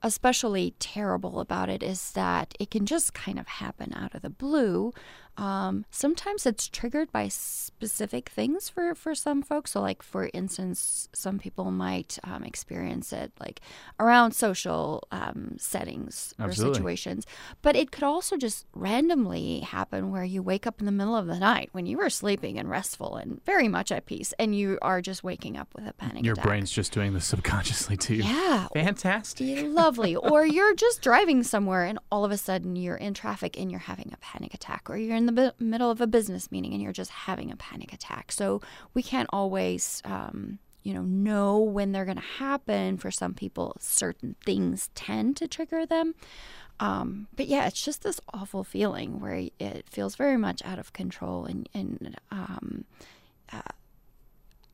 especially 0.03 0.75
terrible 0.79 1.41
about 1.41 1.69
it 1.69 1.83
is 1.83 2.13
that 2.13 2.55
it 2.59 2.71
can 2.71 2.87
just 2.87 3.13
kind 3.13 3.39
of 3.39 3.47
happen 3.47 3.93
out 3.95 4.15
of 4.15 4.23
the 4.23 4.31
blue. 4.31 4.93
Um, 5.37 5.87
sometimes 5.91 6.45
it's 6.45 6.69
triggered 6.69 7.11
by 7.13 7.29
specific 7.29 8.29
things 8.29 8.69
for, 8.69 8.95
for 8.95 9.15
some 9.15 9.43
folks. 9.43 9.71
So, 9.73 9.81
like 9.81 10.03
for 10.03 10.29
instance, 10.35 11.09
some 11.13 11.39
people 11.39 11.71
might 11.71 12.19
um, 12.25 12.45
experience 12.45 13.13
it 13.13 13.33
like 13.41 13.61
around 13.99 14.33
social 14.33 15.07
um, 15.11 15.57
settings 15.59 16.35
or 16.39 16.47
Absolutely. 16.47 16.75
situations. 16.75 17.27
But 17.63 17.77
it 17.77 17.91
could 17.91 18.03
also 18.05 18.37
just 18.37 18.67
randomly 18.75 19.61
happen 19.61 20.11
where 20.11 20.25
you 20.25 20.43
wake 20.43 20.67
up 20.67 20.81
in 20.81 20.87
the 20.87 20.93
middle 20.93 21.17
of 21.17 21.27
the 21.27 21.39
night 21.39 21.71
when 21.73 21.87
you 21.87 21.97
were 21.99 22.11
sleeping 22.11 22.59
and 22.59 22.69
restful 22.69 23.17
and 23.17 23.43
very 23.47 23.69
much 23.69 23.91
at 23.93 24.07
peace, 24.07 24.35
and 24.39 24.55
you 24.55 24.79
are 24.83 25.01
just 25.01 25.25
waking 25.25 25.57
up 25.57 25.69
with 25.75 25.87
a 25.87 25.93
panic 25.95 26.25
Your 26.25 26.35
attack. 26.35 26.45
brain's 26.45 26.71
just 26.71 26.93
doing 26.93 27.15
this 27.15 27.25
subconsciously 27.25 27.97
to 27.97 28.15
you. 28.15 28.25
yeah, 28.25 28.69
Fantastic. 28.75 29.67
lovely. 29.69 30.17
or 30.17 30.45
you're 30.45 30.75
just 30.75 31.01
driving 31.03 31.43
somewhere 31.43 31.85
and 31.85 31.99
all 32.13 32.25
of 32.25 32.31
a 32.31 32.37
sudden 32.37 32.77
you're 32.77 32.97
in 32.97 33.15
traffic 33.15 33.59
and 33.59 33.71
you're 33.71 33.81
having 33.81 34.11
a 34.13 34.17
panic 34.19 34.53
attack, 34.55 34.89
or 34.91 34.97
you're 34.97 35.20
in 35.21 35.27
the 35.27 35.33
bi- 35.33 35.53
middle 35.59 35.91
of 35.91 36.01
a 36.01 36.07
business 36.07 36.51
meeting 36.51 36.73
and 36.73 36.83
you're 36.83 36.93
just 36.93 37.11
having 37.11 37.53
a 37.53 37.57
panic 37.57 37.93
attack. 37.93 38.33
So 38.33 38.63
we 38.95 39.03
can't 39.03 39.29
always, 39.33 40.01
um, 40.05 40.59
you 40.83 40.95
know, 40.95 41.03
know 41.03 41.59
when 41.59 41.93
they're 41.93 42.07
going 42.07 42.17
to 42.17 42.23
happen. 42.39 42.97
For 42.97 43.11
some 43.11 43.35
people, 43.35 43.77
certain 43.79 44.35
things 44.45 44.89
tend 44.95 45.37
to 45.37 45.47
trigger 45.47 45.85
them. 45.85 46.15
Um, 46.81 47.29
but 47.37 47.47
yeah, 47.49 47.67
it's 47.67 47.85
just 47.85 48.03
this 48.03 48.21
awful 48.33 48.65
feeling 48.65 49.21
where 49.21 49.49
it 49.59 49.85
feels 49.91 50.17
very 50.17 50.39
much 50.39 50.63
out 50.65 50.79
of 50.79 50.95
control, 50.95 51.45
and 51.45 51.69
and 51.75 52.17
um, 52.31 52.87
uh, 53.53 53.61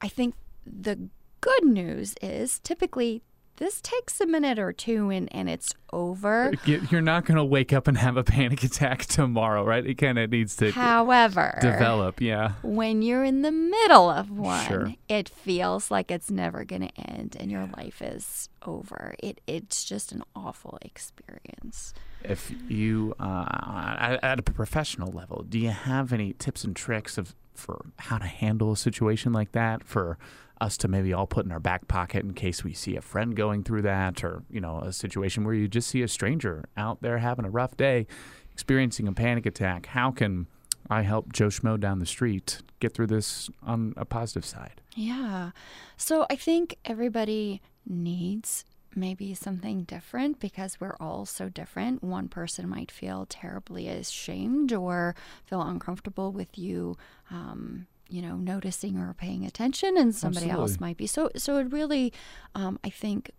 I 0.00 0.06
think 0.06 0.36
the 0.64 1.08
good 1.40 1.64
news 1.64 2.14
is 2.22 2.60
typically 2.60 3.22
this 3.56 3.80
takes 3.80 4.20
a 4.20 4.26
minute 4.26 4.58
or 4.58 4.72
two 4.72 5.10
and, 5.10 5.28
and 5.34 5.48
it's 5.48 5.74
over. 5.92 6.52
You- 6.64 6.86
You're 6.90 7.00
not 7.00 7.24
going 7.24 7.36
to 7.36 7.44
wake 7.44 7.72
up 7.72 7.86
and 7.88 7.96
have 7.98 8.16
a 8.16 8.24
panic 8.34 8.62
attack 8.62 9.06
tomorrow, 9.06 9.64
right? 9.64 9.84
It 9.86 9.94
kind 9.96 10.18
of 10.18 10.30
needs 10.30 10.56
to 10.56 10.70
However, 10.72 11.58
develop. 11.60 12.20
Yeah. 12.20 12.52
when 12.62 13.02
you're 13.02 13.24
in 13.24 13.42
the 13.42 13.52
middle 13.52 14.10
of 14.10 14.30
one, 14.30 14.66
Sure. 14.66 14.92
it 15.08 15.28
feels 15.28 15.90
like 15.90 16.10
it's 16.10 16.30
never 16.30 16.64
going 16.64 16.88
to 16.88 17.00
end 17.00 17.36
and 17.38 17.50
your 17.50 17.68
life 17.76 18.02
is 18.02 18.48
over. 18.66 19.14
It 19.20 19.40
it's 19.46 19.84
just 19.84 20.12
an 20.12 20.22
awful 20.34 20.78
experience. 20.82 21.94
If 22.22 22.52
you, 22.68 23.14
uh, 23.20 24.18
at 24.22 24.38
a 24.38 24.42
professional 24.42 25.12
level, 25.12 25.44
do 25.48 25.58
you 25.58 25.70
have 25.70 26.12
any 26.12 26.32
tips 26.32 26.64
and 26.64 26.74
tricks 26.74 27.16
of 27.18 27.34
for 27.58 27.86
how 27.96 28.18
to 28.18 28.26
handle 28.26 28.72
a 28.72 28.76
situation 28.76 29.32
like 29.32 29.52
that? 29.52 29.84
For 29.84 30.18
us 30.60 30.76
to 30.78 30.88
maybe 30.88 31.12
all 31.12 31.26
put 31.26 31.44
in 31.44 31.52
our 31.52 31.60
back 31.60 31.86
pocket 31.86 32.24
in 32.24 32.32
case 32.32 32.64
we 32.64 32.72
see 32.72 32.96
a 32.96 33.02
friend 33.02 33.36
going 33.36 33.62
through 33.62 33.82
that, 33.82 34.24
or 34.24 34.42
you 34.50 34.60
know, 34.60 34.80
a 34.80 34.92
situation 34.92 35.44
where 35.44 35.54
you 35.54 35.68
just 35.68 35.88
see 35.88 36.02
a 36.02 36.08
stranger 36.08 36.64
out 36.76 37.02
there 37.02 37.18
having 37.18 37.44
a 37.44 37.50
rough 37.50 37.76
day, 37.76 38.06
experiencing 38.52 39.06
a 39.06 39.12
panic 39.12 39.46
attack. 39.46 39.86
How 39.86 40.10
can 40.10 40.46
I 40.88 41.02
help 41.02 41.32
Joe 41.32 41.48
Schmo 41.48 41.78
down 41.78 41.98
the 41.98 42.06
street 42.06 42.62
get 42.80 42.94
through 42.94 43.08
this 43.08 43.50
on 43.62 43.92
a 43.96 44.04
positive 44.04 44.44
side? 44.44 44.80
Yeah. 44.94 45.50
So 45.96 46.26
I 46.30 46.36
think 46.36 46.76
everybody 46.84 47.60
needs 47.86 48.64
maybe 48.96 49.34
something 49.34 49.82
different 49.84 50.40
because 50.40 50.80
we're 50.80 50.96
all 50.98 51.26
so 51.26 51.48
different. 51.48 52.02
One 52.02 52.28
person 52.28 52.68
might 52.68 52.90
feel 52.90 53.26
terribly 53.28 53.88
ashamed 53.88 54.72
or 54.72 55.14
feel 55.44 55.62
uncomfortable 55.62 56.32
with 56.32 56.56
you. 56.58 56.96
Um, 57.30 57.86
you 58.08 58.22
know, 58.22 58.36
noticing 58.36 58.98
or 58.98 59.12
paying 59.14 59.44
attention, 59.44 59.96
and 59.96 60.14
somebody 60.14 60.48
else 60.48 60.78
might 60.80 60.96
be. 60.96 61.08
So, 61.08 61.28
so 61.36 61.58
it 61.58 61.72
really, 61.72 62.12
um, 62.54 62.78
I 62.84 62.88
think, 62.90 63.32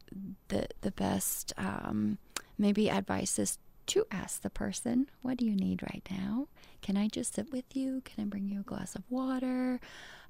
the 0.50 0.68
the 0.82 0.92
best 0.92 1.54
um, 1.58 2.18
maybe 2.58 2.90
advice 2.90 3.40
is 3.40 3.60
to 3.88 4.06
ask 4.12 4.42
the 4.42 4.50
person, 4.50 5.10
"What 5.22 5.38
do 5.38 5.46
you 5.46 5.56
need 5.56 5.84
right 5.84 6.06
now? 6.12 6.48
Can 6.88 6.96
I 6.96 7.10
just 7.10 7.34
sit 7.34 7.52
with 7.52 7.76
you? 7.76 8.02
Can 8.06 8.24
I 8.24 8.28
bring 8.28 8.48
you 8.48 8.62
a 8.62 8.64
glass 8.64 8.96
of 8.96 9.04
water? 9.10 9.82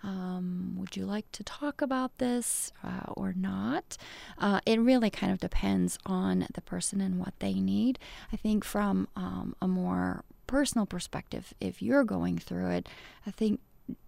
Um, 0.01 0.73
would 0.77 0.97
you 0.97 1.05
like 1.05 1.31
to 1.33 1.43
talk 1.43 1.83
about 1.83 2.17
this 2.17 2.73
uh, 2.83 3.11
or 3.15 3.31
not? 3.37 3.95
Uh, 4.39 4.59
it 4.65 4.79
really 4.79 5.11
kind 5.11 5.31
of 5.31 5.37
depends 5.37 5.99
on 6.03 6.47
the 6.55 6.61
person 6.61 6.99
and 6.99 7.19
what 7.19 7.35
they 7.37 7.53
need. 7.53 7.99
I 8.33 8.37
think 8.37 8.63
from 8.63 9.07
um, 9.15 9.55
a 9.61 9.67
more 9.67 10.23
personal 10.47 10.87
perspective, 10.87 11.53
if 11.61 11.79
you're 11.79 12.03
going 12.03 12.39
through 12.39 12.71
it, 12.71 12.89
I 13.27 13.29
think 13.29 13.59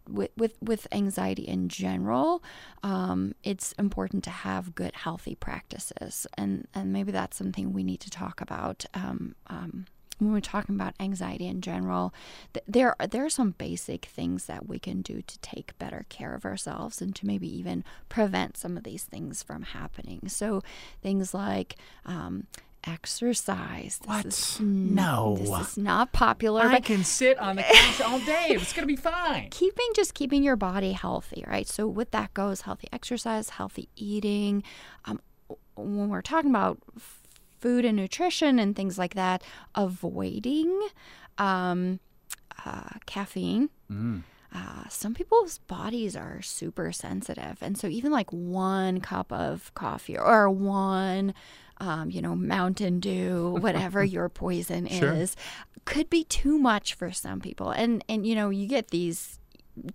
with 0.10 0.32
with, 0.36 0.56
with 0.60 0.88
anxiety 0.92 1.44
in 1.44 1.70
general, 1.70 2.42
um, 2.82 3.36
it's 3.44 3.74
important 3.74 4.24
to 4.24 4.32
have 4.32 4.74
good, 4.74 4.96
healthy 4.96 5.36
practices, 5.36 6.26
and 6.36 6.68
and 6.74 6.92
maybe 6.92 7.12
that's 7.12 7.38
something 7.38 7.74
we 7.74 7.84
need 7.84 8.00
to 8.00 8.10
talk 8.10 8.42
about. 8.42 8.86
Um, 8.96 9.36
um, 9.46 9.86
when 10.20 10.32
we're 10.32 10.42
talking 10.42 10.76
about 10.76 10.94
anxiety 11.00 11.48
in 11.48 11.62
general, 11.62 12.14
th- 12.54 12.64
there 12.68 12.96
there 13.10 13.26
are 13.26 13.30
some 13.30 13.52
basic 13.52 14.06
things 14.06 14.46
that 14.46 14.68
we 14.68 14.78
can 14.80 15.02
do 15.02 15.22
to 15.22 15.40
take 15.40 15.78
better 15.80 16.06
care 16.10 16.36
of 16.36 16.46
ourselves 16.46 17.02
and 17.02 17.16
to 17.16 17.26
maybe 17.26 17.48
even 17.48 17.84
prevent 18.10 18.58
some 18.58 18.78
of 18.78 18.84
these 18.84 19.04
things 19.04 19.42
from 19.42 19.64
happening. 19.64 20.28
So 20.28 20.62
things 21.02 21.34
like 21.34 21.78
um, 22.06 22.48
exercise. 22.86 24.00
This 24.00 24.08
What? 24.08 24.26
Is, 24.26 24.60
No. 24.60 25.38
This 25.40 25.70
is 25.72 25.78
not 25.78 26.12
popular, 26.12 26.64
I 26.64 26.74
but 26.74 26.86
can 26.86 27.04
sit 27.04 27.38
on 27.40 27.56
the 27.56 27.64
couch 27.64 28.02
all 28.02 28.20
day. 28.20 28.48
It's 28.50 28.74
gonna 28.74 28.88
be 28.88 28.96
fine. 28.96 29.48
keeping 29.52 29.88
just 29.96 30.14
keeping 30.14 30.44
your 30.44 30.56
body 30.56 30.92
healthy, 30.94 31.44
right? 31.48 31.68
So 31.68 31.88
with 31.88 32.12
that 32.12 32.34
goes 32.34 32.62
healthy 32.62 32.88
exercise, 32.92 33.50
healthy 33.50 33.90
eating. 33.96 34.64
Um, 35.06 35.22
when 35.76 36.10
we're 36.10 36.22
talking 36.22 36.50
about 36.50 36.80
food 37.60 37.86
and 37.86 37.96
nutrition 37.98 38.60
and 38.60 38.76
things 38.76 38.98
like 38.98 39.16
that, 39.16 39.44
avoiding 39.76 40.88
um, 41.38 42.00
uh, 42.66 42.90
caffeine. 43.06 43.70
Uh, 44.52 44.88
some 44.90 45.14
people's 45.14 45.60
bodies 45.60 46.16
are 46.16 46.42
super 46.42 46.92
sensitive, 46.92 47.58
and 47.62 47.78
so 47.78 47.88
even 47.88 48.12
like 48.12 48.32
one 48.32 49.00
cup 49.00 49.32
of 49.32 49.72
coffee 49.76 50.18
or 50.18 50.50
one, 50.50 51.36
um, 51.80 52.10
you 52.10 52.20
know, 52.22 52.36
Mountain 52.36 53.00
Dew, 53.00 53.58
whatever 53.62 54.04
your 54.04 54.28
poison 54.28 54.88
Sure. 54.88 55.14
is, 55.14 55.36
could 55.86 56.10
be 56.10 56.24
too 56.24 56.58
much 56.58 56.96
for 56.96 57.12
some 57.12 57.40
people. 57.40 57.70
And 57.70 58.04
and 58.10 58.26
you 58.26 58.34
know, 58.36 58.50
you 58.50 58.66
get 58.68 58.90
these 58.90 59.39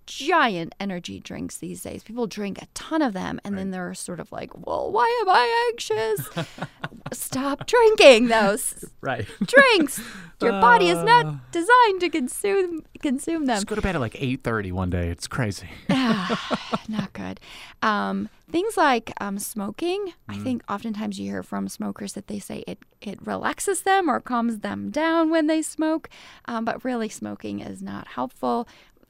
giant 0.05 0.73
energy 0.79 1.19
drinks 1.19 1.57
these 1.57 1.81
days. 1.81 2.03
People 2.03 2.27
drink 2.27 2.61
a 2.61 2.67
ton 2.73 3.01
of 3.01 3.13
them, 3.13 3.39
and 3.43 3.57
then 3.57 3.71
they're 3.71 3.93
sort 3.93 4.19
of 4.19 4.31
like, 4.31 4.51
"Well, 4.65 4.91
why 4.91 5.05
am 5.21 5.29
I 5.29 5.69
anxious?" 5.71 6.29
Stop 7.13 7.67
drinking 7.67 8.27
those 8.27 8.85
Right. 9.01 9.27
drinks. 9.43 10.01
Your 10.41 10.51
body 10.53 10.89
is 10.89 10.97
Uh. 10.97 11.03
not 11.03 11.51
designed 11.51 11.99
to 12.01 12.09
consume 12.09 12.83
consume 13.01 13.45
them. 13.45 13.55
Just 13.55 13.67
go 13.67 13.75
to 13.75 13.81
bed 13.81 13.95
at 13.95 14.01
like 14.01 14.15
eight 14.21 14.43
thirty 14.43 14.71
one 14.71 14.89
day. 14.89 15.09
It's 15.09 15.27
crazy. 15.27 15.69
not 15.89 17.13
good. 17.13 17.39
Um, 17.81 18.29
things 18.51 18.75
like 18.77 19.13
um, 19.21 19.37
smoking. 19.39 20.07
Mm. 20.07 20.11
I 20.29 20.37
think 20.39 20.63
oftentimes 20.69 21.19
you 21.19 21.29
hear 21.29 21.43
from 21.43 21.67
smokers 21.67 22.13
that 22.13 22.27
they 22.27 22.39
say 22.39 22.63
it 22.67 22.79
it 23.01 23.19
relaxes 23.25 23.81
them 23.83 24.09
or 24.09 24.19
calms 24.19 24.59
them 24.59 24.89
down 24.89 25.29
when 25.29 25.47
they 25.47 25.61
smoke, 25.61 26.09
um, 26.45 26.65
but 26.65 26.83
really 26.83 27.09
smoking 27.09 27.59
is 27.59 27.81
not 27.81 28.07
helpful. 28.09 28.67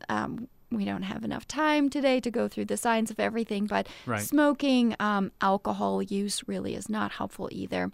Um, 0.10 0.48
we 0.72 0.86
don't 0.86 1.04
have 1.04 1.24
enough 1.24 1.48
time 1.48 1.90
today 1.90 2.20
to 2.20 2.32
go 2.32 2.48
through 2.48 2.66
the 2.66 2.78
science 2.78 3.12
of 3.12 3.20
everything, 3.20 3.66
but 3.68 3.88
Right. 4.06 4.22
smoking, 4.22 4.96
um, 5.00 5.32
alcohol 5.42 6.02
use 6.02 6.48
really 6.48 6.76
is 6.76 6.90
not 6.90 7.14
helpful 7.14 7.50
either. 7.52 7.92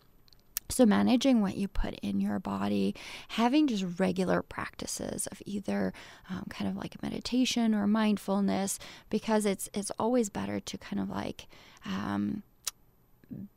So, 0.70 0.86
managing 0.86 1.42
what 1.42 1.58
you 1.58 1.68
put 1.68 1.96
in 1.96 2.22
your 2.22 2.40
body, 2.40 2.96
having 3.30 3.68
just 3.68 4.00
regular 4.00 4.42
practices 4.42 5.28
of 5.28 5.42
either 5.46 5.92
um, 6.30 6.46
kind 6.50 6.70
of 6.70 6.78
like 6.78 7.02
meditation 7.04 7.76
or 7.76 7.88
mindfulness, 7.88 8.80
because 9.10 9.46
it's 9.46 9.68
it's 9.74 9.92
always 10.00 10.30
better 10.30 10.62
to 10.62 10.78
kind 10.78 11.02
of 11.02 11.10
like 11.10 11.48
um, 11.86 12.44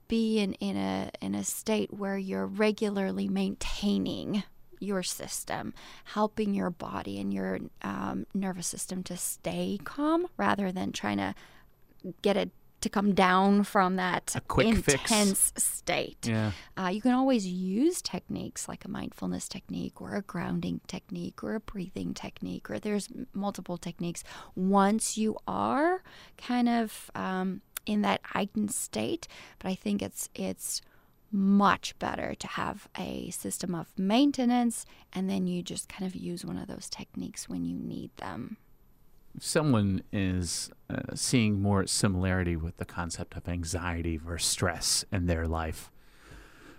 be 0.08 0.40
in, 0.40 0.54
in 0.54 0.76
a 0.76 1.10
in 1.20 1.36
a 1.36 1.44
state 1.44 1.92
where 1.94 2.18
you're 2.18 2.46
regularly 2.46 3.28
maintaining 3.28 4.42
your 4.80 5.02
system, 5.02 5.74
helping 6.04 6.54
your 6.54 6.70
body 6.70 7.18
and 7.20 7.32
your 7.32 7.58
um, 7.82 8.26
nervous 8.34 8.66
system 8.66 9.02
to 9.04 9.16
stay 9.16 9.78
calm 9.84 10.26
rather 10.36 10.72
than 10.72 10.92
trying 10.92 11.18
to 11.18 11.34
get 12.22 12.36
it 12.36 12.50
to 12.80 12.90
come 12.90 13.14
down 13.14 13.64
from 13.64 13.96
that 13.96 14.34
A 14.36 14.42
quick 14.42 14.76
fix. 14.76 15.00
intense 15.10 15.52
state. 15.56 16.26
Yeah. 16.26 16.50
Uh, 16.76 16.88
you 16.88 17.00
can 17.00 17.12
always 17.12 17.46
use 17.46 18.02
techniques 18.02 18.68
like 18.68 18.84
a 18.84 18.88
mindfulness 18.90 19.48
technique 19.48 20.02
or 20.02 20.14
a 20.16 20.20
grounding 20.20 20.82
technique 20.86 21.42
or 21.42 21.54
a 21.54 21.60
breathing 21.60 22.12
technique, 22.12 22.68
or 22.70 22.78
there's 22.78 23.08
multiple 23.32 23.78
techniques. 23.78 24.22
Once 24.54 25.16
you 25.16 25.38
are 25.48 26.02
kind 26.36 26.68
of 26.68 27.10
um, 27.14 27.62
in 27.86 28.02
that 28.02 28.20
heightened 28.22 28.70
state, 28.72 29.28
but 29.60 29.68
I 29.68 29.74
think 29.74 30.02
it's 30.02 30.28
it's 30.34 30.82
much 31.34 31.98
better 31.98 32.34
to 32.36 32.46
have 32.46 32.88
a 32.96 33.28
system 33.30 33.74
of 33.74 33.88
maintenance 33.98 34.86
and 35.12 35.28
then 35.28 35.48
you 35.48 35.62
just 35.62 35.88
kind 35.88 36.06
of 36.06 36.14
use 36.14 36.44
one 36.44 36.56
of 36.56 36.68
those 36.68 36.88
techniques 36.88 37.48
when 37.48 37.64
you 37.64 37.76
need 37.76 38.10
them. 38.18 38.56
If 39.36 39.42
someone 39.42 40.04
is 40.12 40.70
uh, 40.88 41.14
seeing 41.14 41.60
more 41.60 41.86
similarity 41.88 42.54
with 42.54 42.76
the 42.76 42.84
concept 42.84 43.36
of 43.36 43.48
anxiety 43.48 44.16
versus 44.16 44.48
stress 44.48 45.04
in 45.10 45.26
their 45.26 45.48
life, 45.48 45.90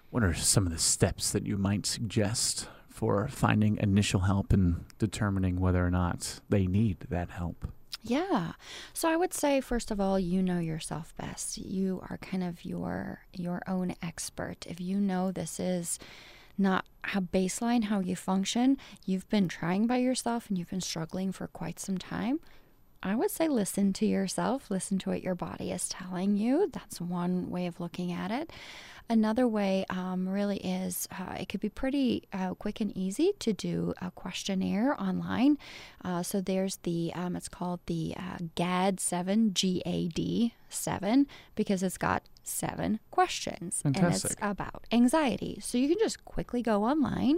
what 0.10 0.24
are 0.24 0.34
some 0.34 0.66
of 0.66 0.72
the 0.72 0.80
steps 0.80 1.32
that 1.32 1.46
you 1.46 1.58
might 1.58 1.86
suggest 1.86 2.70
for 2.88 3.28
finding 3.28 3.78
initial 3.82 4.22
help 4.22 4.54
and 4.54 4.86
determining 5.00 5.60
whether 5.60 5.86
or 5.86 5.92
not 5.92 6.40
they 6.48 6.66
need 6.66 7.02
that 7.10 7.32
help? 7.32 7.68
Yeah. 8.08 8.54
So 8.94 9.10
I 9.10 9.16
would 9.16 9.34
say 9.34 9.62
first 9.62 9.90
of 9.90 10.00
all, 10.00 10.20
you 10.20 10.44
know 10.44 10.60
yourself 10.60 11.14
best. 11.18 11.58
You 11.58 12.04
are 12.08 12.18
kind 12.18 12.44
of 12.44 12.64
your 12.64 13.22
your 13.34 13.64
own 13.68 13.96
expert. 14.02 14.66
If 14.68 14.80
you 14.80 15.00
know 15.00 15.32
this 15.32 15.60
is 15.60 15.98
not 16.56 16.86
how 17.04 17.22
baseline 17.22 17.86
how 17.86 18.02
you 18.02 18.16
function, 18.16 18.78
you've 19.06 19.28
been 19.30 19.48
trying 19.48 19.88
by 19.88 19.98
yourself 19.98 20.50
and 20.50 20.58
you've 20.58 20.70
been 20.70 20.82
struggling 20.82 21.32
for 21.32 21.48
quite 21.48 21.80
some 21.80 21.98
time. 21.98 22.40
I 23.06 23.14
would 23.14 23.30
say 23.30 23.48
listen 23.48 23.94
to 23.94 24.06
yourself, 24.08 24.72
listen 24.72 24.98
to 25.00 25.12
what 25.12 25.22
your 25.22 25.36
body 25.36 25.72
is 25.72 25.88
telling 25.88 26.36
you. 26.38 26.72
That's 26.74 27.00
one 27.00 27.52
way 27.52 27.68
of 27.68 27.80
looking 27.80 28.12
at 28.12 28.32
it. 28.32 28.52
Another 29.08 29.48
way 29.48 29.86
um, 29.92 30.28
really 30.28 30.58
is 30.58 31.08
uh, 31.12 31.36
it 31.40 31.48
could 31.48 31.60
be 31.60 31.70
pretty 31.70 32.24
uh, 32.34 32.56
quick 32.56 32.82
and 32.82 32.92
easy 32.98 33.34
to 33.38 33.54
do 33.54 33.94
a 34.02 34.10
questionnaire 34.10 35.00
online. 35.00 35.60
Uh, 36.04 36.24
so 36.24 36.42
there's 36.42 36.78
the, 36.78 37.12
um, 37.14 37.36
it's 37.36 37.48
called 37.48 37.80
the 37.86 38.16
uh, 38.18 38.38
GAD7, 38.56 39.54
G 39.54 39.84
A 39.86 40.08
D 40.08 40.56
7, 40.70 41.28
because 41.54 41.84
it's 41.84 42.00
got 42.00 42.24
seven 42.44 43.00
questions 43.12 43.82
and 43.84 43.96
it's 43.98 44.36
about 44.42 44.86
anxiety. 44.92 45.60
So 45.62 45.78
you 45.78 45.88
can 45.88 45.98
just 46.00 46.26
quickly 46.26 46.64
go 46.64 46.84
online 46.84 47.38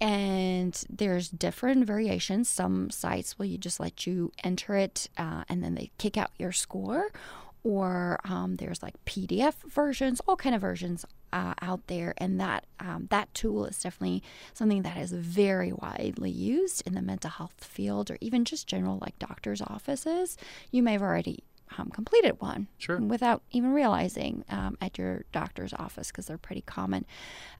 and 0.00 0.84
there's 0.88 1.28
different 1.28 1.84
variations 1.86 2.48
some 2.48 2.90
sites 2.90 3.38
will 3.38 3.46
you 3.46 3.58
just 3.58 3.80
let 3.80 4.06
you 4.06 4.32
enter 4.42 4.74
it 4.76 5.08
uh, 5.18 5.44
and 5.48 5.62
then 5.62 5.74
they 5.74 5.90
kick 5.98 6.16
out 6.16 6.30
your 6.38 6.52
score 6.52 7.08
or 7.62 8.18
um, 8.24 8.56
there's 8.56 8.82
like 8.82 8.94
pdf 9.04 9.54
versions 9.68 10.20
all 10.26 10.36
kind 10.36 10.54
of 10.54 10.60
versions 10.60 11.04
uh, 11.32 11.54
out 11.60 11.86
there 11.86 12.14
and 12.18 12.40
that 12.40 12.64
um, 12.80 13.06
that 13.10 13.32
tool 13.34 13.64
is 13.66 13.80
definitely 13.80 14.22
something 14.54 14.82
that 14.82 14.96
is 14.96 15.12
very 15.12 15.72
widely 15.72 16.30
used 16.30 16.82
in 16.86 16.94
the 16.94 17.02
mental 17.02 17.30
health 17.30 17.62
field 17.62 18.10
or 18.10 18.16
even 18.20 18.44
just 18.44 18.66
general 18.66 18.98
like 19.00 19.16
doctors 19.18 19.60
offices 19.62 20.36
you 20.70 20.82
may 20.82 20.92
have 20.92 21.02
already 21.02 21.44
um, 21.78 21.88
completed 21.90 22.40
one 22.40 22.66
Sure. 22.78 22.98
without 22.98 23.42
even 23.52 23.72
realizing 23.72 24.44
um, 24.48 24.76
at 24.80 24.98
your 24.98 25.24
doctor's 25.30 25.72
office 25.72 26.08
because 26.08 26.26
they're 26.26 26.36
pretty 26.36 26.62
common. 26.62 27.06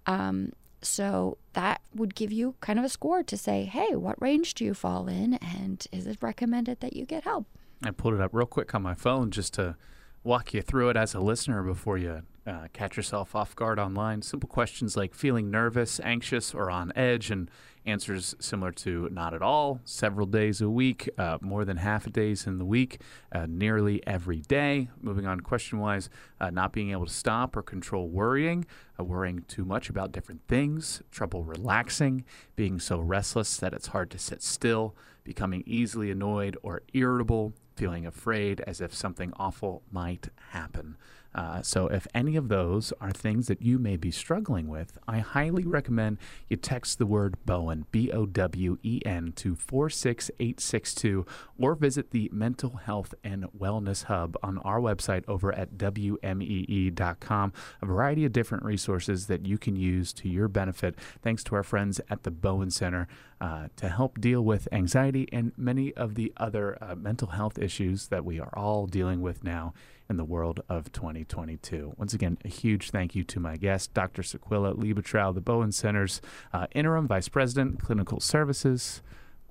Um, 0.06 0.52
so 0.82 1.38
that 1.52 1.80
would 1.94 2.14
give 2.14 2.32
you 2.32 2.54
kind 2.60 2.78
of 2.78 2.84
a 2.84 2.88
score 2.88 3.22
to 3.22 3.36
say, 3.36 3.64
hey, 3.64 3.94
what 3.94 4.20
range 4.20 4.54
do 4.54 4.64
you 4.64 4.74
fall 4.74 5.08
in? 5.08 5.34
And 5.34 5.86
is 5.92 6.06
it 6.06 6.18
recommended 6.20 6.80
that 6.80 6.94
you 6.94 7.04
get 7.04 7.24
help? 7.24 7.46
I 7.82 7.90
pulled 7.90 8.14
it 8.14 8.20
up 8.20 8.30
real 8.34 8.46
quick 8.46 8.74
on 8.74 8.82
my 8.82 8.94
phone 8.94 9.30
just 9.30 9.54
to 9.54 9.76
walk 10.22 10.52
you 10.52 10.62
through 10.62 10.90
it 10.90 10.96
as 10.96 11.14
a 11.14 11.20
listener 11.20 11.62
before 11.62 11.96
you 11.96 12.22
uh, 12.46 12.66
catch 12.72 12.96
yourself 12.96 13.34
off 13.34 13.54
guard 13.54 13.78
online. 13.78 14.22
Simple 14.22 14.48
questions 14.48 14.96
like 14.96 15.14
feeling 15.14 15.50
nervous, 15.50 16.00
anxious, 16.00 16.54
or 16.54 16.70
on 16.70 16.92
edge, 16.96 17.30
and 17.30 17.50
answers 17.86 18.34
similar 18.38 18.72
to 18.72 19.08
not 19.10 19.32
at 19.32 19.40
all, 19.40 19.80
several 19.84 20.26
days 20.26 20.60
a 20.60 20.68
week, 20.68 21.08
uh, 21.16 21.38
more 21.40 21.64
than 21.64 21.78
half 21.78 22.06
a 22.06 22.10
days 22.10 22.46
in 22.46 22.58
the 22.58 22.64
week, 22.64 23.00
uh, 23.32 23.46
nearly 23.48 24.06
every 24.06 24.40
day. 24.40 24.88
Moving 25.00 25.26
on 25.26 25.40
question 25.40 25.78
wise, 25.78 26.10
uh, 26.40 26.50
not 26.50 26.72
being 26.72 26.90
able 26.90 27.06
to 27.06 27.12
stop 27.12 27.56
or 27.56 27.62
control 27.62 28.08
worrying, 28.08 28.66
uh, 28.98 29.04
worrying 29.04 29.44
too 29.48 29.64
much 29.64 29.88
about 29.88 30.12
different 30.12 30.42
things, 30.48 31.02
trouble 31.10 31.44
relaxing, 31.44 32.24
being 32.56 32.78
so 32.78 33.00
restless 33.00 33.56
that 33.58 33.72
it's 33.72 33.88
hard 33.88 34.10
to 34.10 34.18
sit 34.18 34.42
still, 34.42 34.94
becoming 35.24 35.62
easily 35.66 36.10
annoyed 36.10 36.56
or 36.62 36.82
irritable, 36.92 37.54
feeling 37.80 38.04
afraid 38.04 38.60
as 38.66 38.82
if 38.82 38.94
something 38.94 39.32
awful 39.38 39.82
might 39.90 40.28
happen. 40.50 40.98
Uh, 41.34 41.62
so, 41.62 41.86
if 41.86 42.06
any 42.14 42.34
of 42.34 42.48
those 42.48 42.92
are 43.00 43.12
things 43.12 43.46
that 43.46 43.62
you 43.62 43.78
may 43.78 43.96
be 43.96 44.10
struggling 44.10 44.68
with, 44.68 44.98
I 45.06 45.18
highly 45.18 45.64
recommend 45.64 46.18
you 46.48 46.56
text 46.56 46.98
the 46.98 47.06
word 47.06 47.36
Bowen, 47.46 47.86
B 47.92 48.10
O 48.10 48.26
W 48.26 48.78
E 48.82 49.00
N, 49.06 49.32
to 49.36 49.54
46862 49.54 51.24
or 51.58 51.74
visit 51.74 52.10
the 52.10 52.28
Mental 52.32 52.76
Health 52.76 53.14
and 53.22 53.44
Wellness 53.56 54.04
Hub 54.04 54.36
on 54.42 54.58
our 54.58 54.80
website 54.80 55.22
over 55.28 55.54
at 55.54 55.78
WMEE.com. 55.78 57.52
A 57.80 57.86
variety 57.86 58.24
of 58.24 58.32
different 58.32 58.64
resources 58.64 59.26
that 59.26 59.46
you 59.46 59.56
can 59.56 59.76
use 59.76 60.12
to 60.14 60.28
your 60.28 60.48
benefit, 60.48 60.96
thanks 61.22 61.44
to 61.44 61.54
our 61.54 61.62
friends 61.62 62.00
at 62.10 62.24
the 62.24 62.30
Bowen 62.30 62.70
Center, 62.70 63.06
uh, 63.40 63.68
to 63.76 63.88
help 63.88 64.20
deal 64.20 64.42
with 64.42 64.68
anxiety 64.72 65.28
and 65.32 65.52
many 65.56 65.94
of 65.94 66.14
the 66.14 66.32
other 66.36 66.76
uh, 66.82 66.94
mental 66.94 67.28
health 67.28 67.58
issues 67.58 68.08
that 68.08 68.24
we 68.24 68.40
are 68.40 68.52
all 68.54 68.86
dealing 68.86 69.20
with 69.20 69.44
now 69.44 69.72
in 70.10 70.16
the 70.16 70.24
world 70.24 70.60
of 70.68 70.90
2022. 70.92 71.94
Once 71.96 72.12
again, 72.12 72.36
a 72.44 72.48
huge 72.48 72.90
thank 72.90 73.14
you 73.14 73.22
to 73.24 73.38
my 73.38 73.56
guest, 73.56 73.94
Dr. 73.94 74.22
Sequilla 74.22 74.74
Liebetrau, 74.76 75.32
the 75.32 75.40
Bowen 75.40 75.70
Center's 75.70 76.20
uh, 76.52 76.66
Interim 76.72 77.06
Vice 77.06 77.28
President, 77.28 77.80
Clinical 77.80 78.18
Services. 78.18 79.02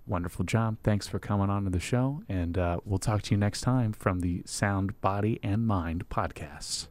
Wonderful 0.06 0.44
job. 0.44 0.78
Thanks 0.84 1.08
for 1.08 1.18
coming 1.18 1.50
on 1.50 1.64
to 1.64 1.70
the 1.70 1.80
show. 1.80 2.24
And 2.28 2.58
uh, 2.58 2.80
we'll 2.84 3.00
talk 3.00 3.22
to 3.24 3.32
you 3.32 3.38
next 3.38 3.62
time 3.62 3.94
from 3.94 4.20
the 4.20 4.42
Sound 4.46 5.00
Body 5.00 5.40
and 5.42 5.66
Mind 5.66 6.10
podcast. 6.10 6.90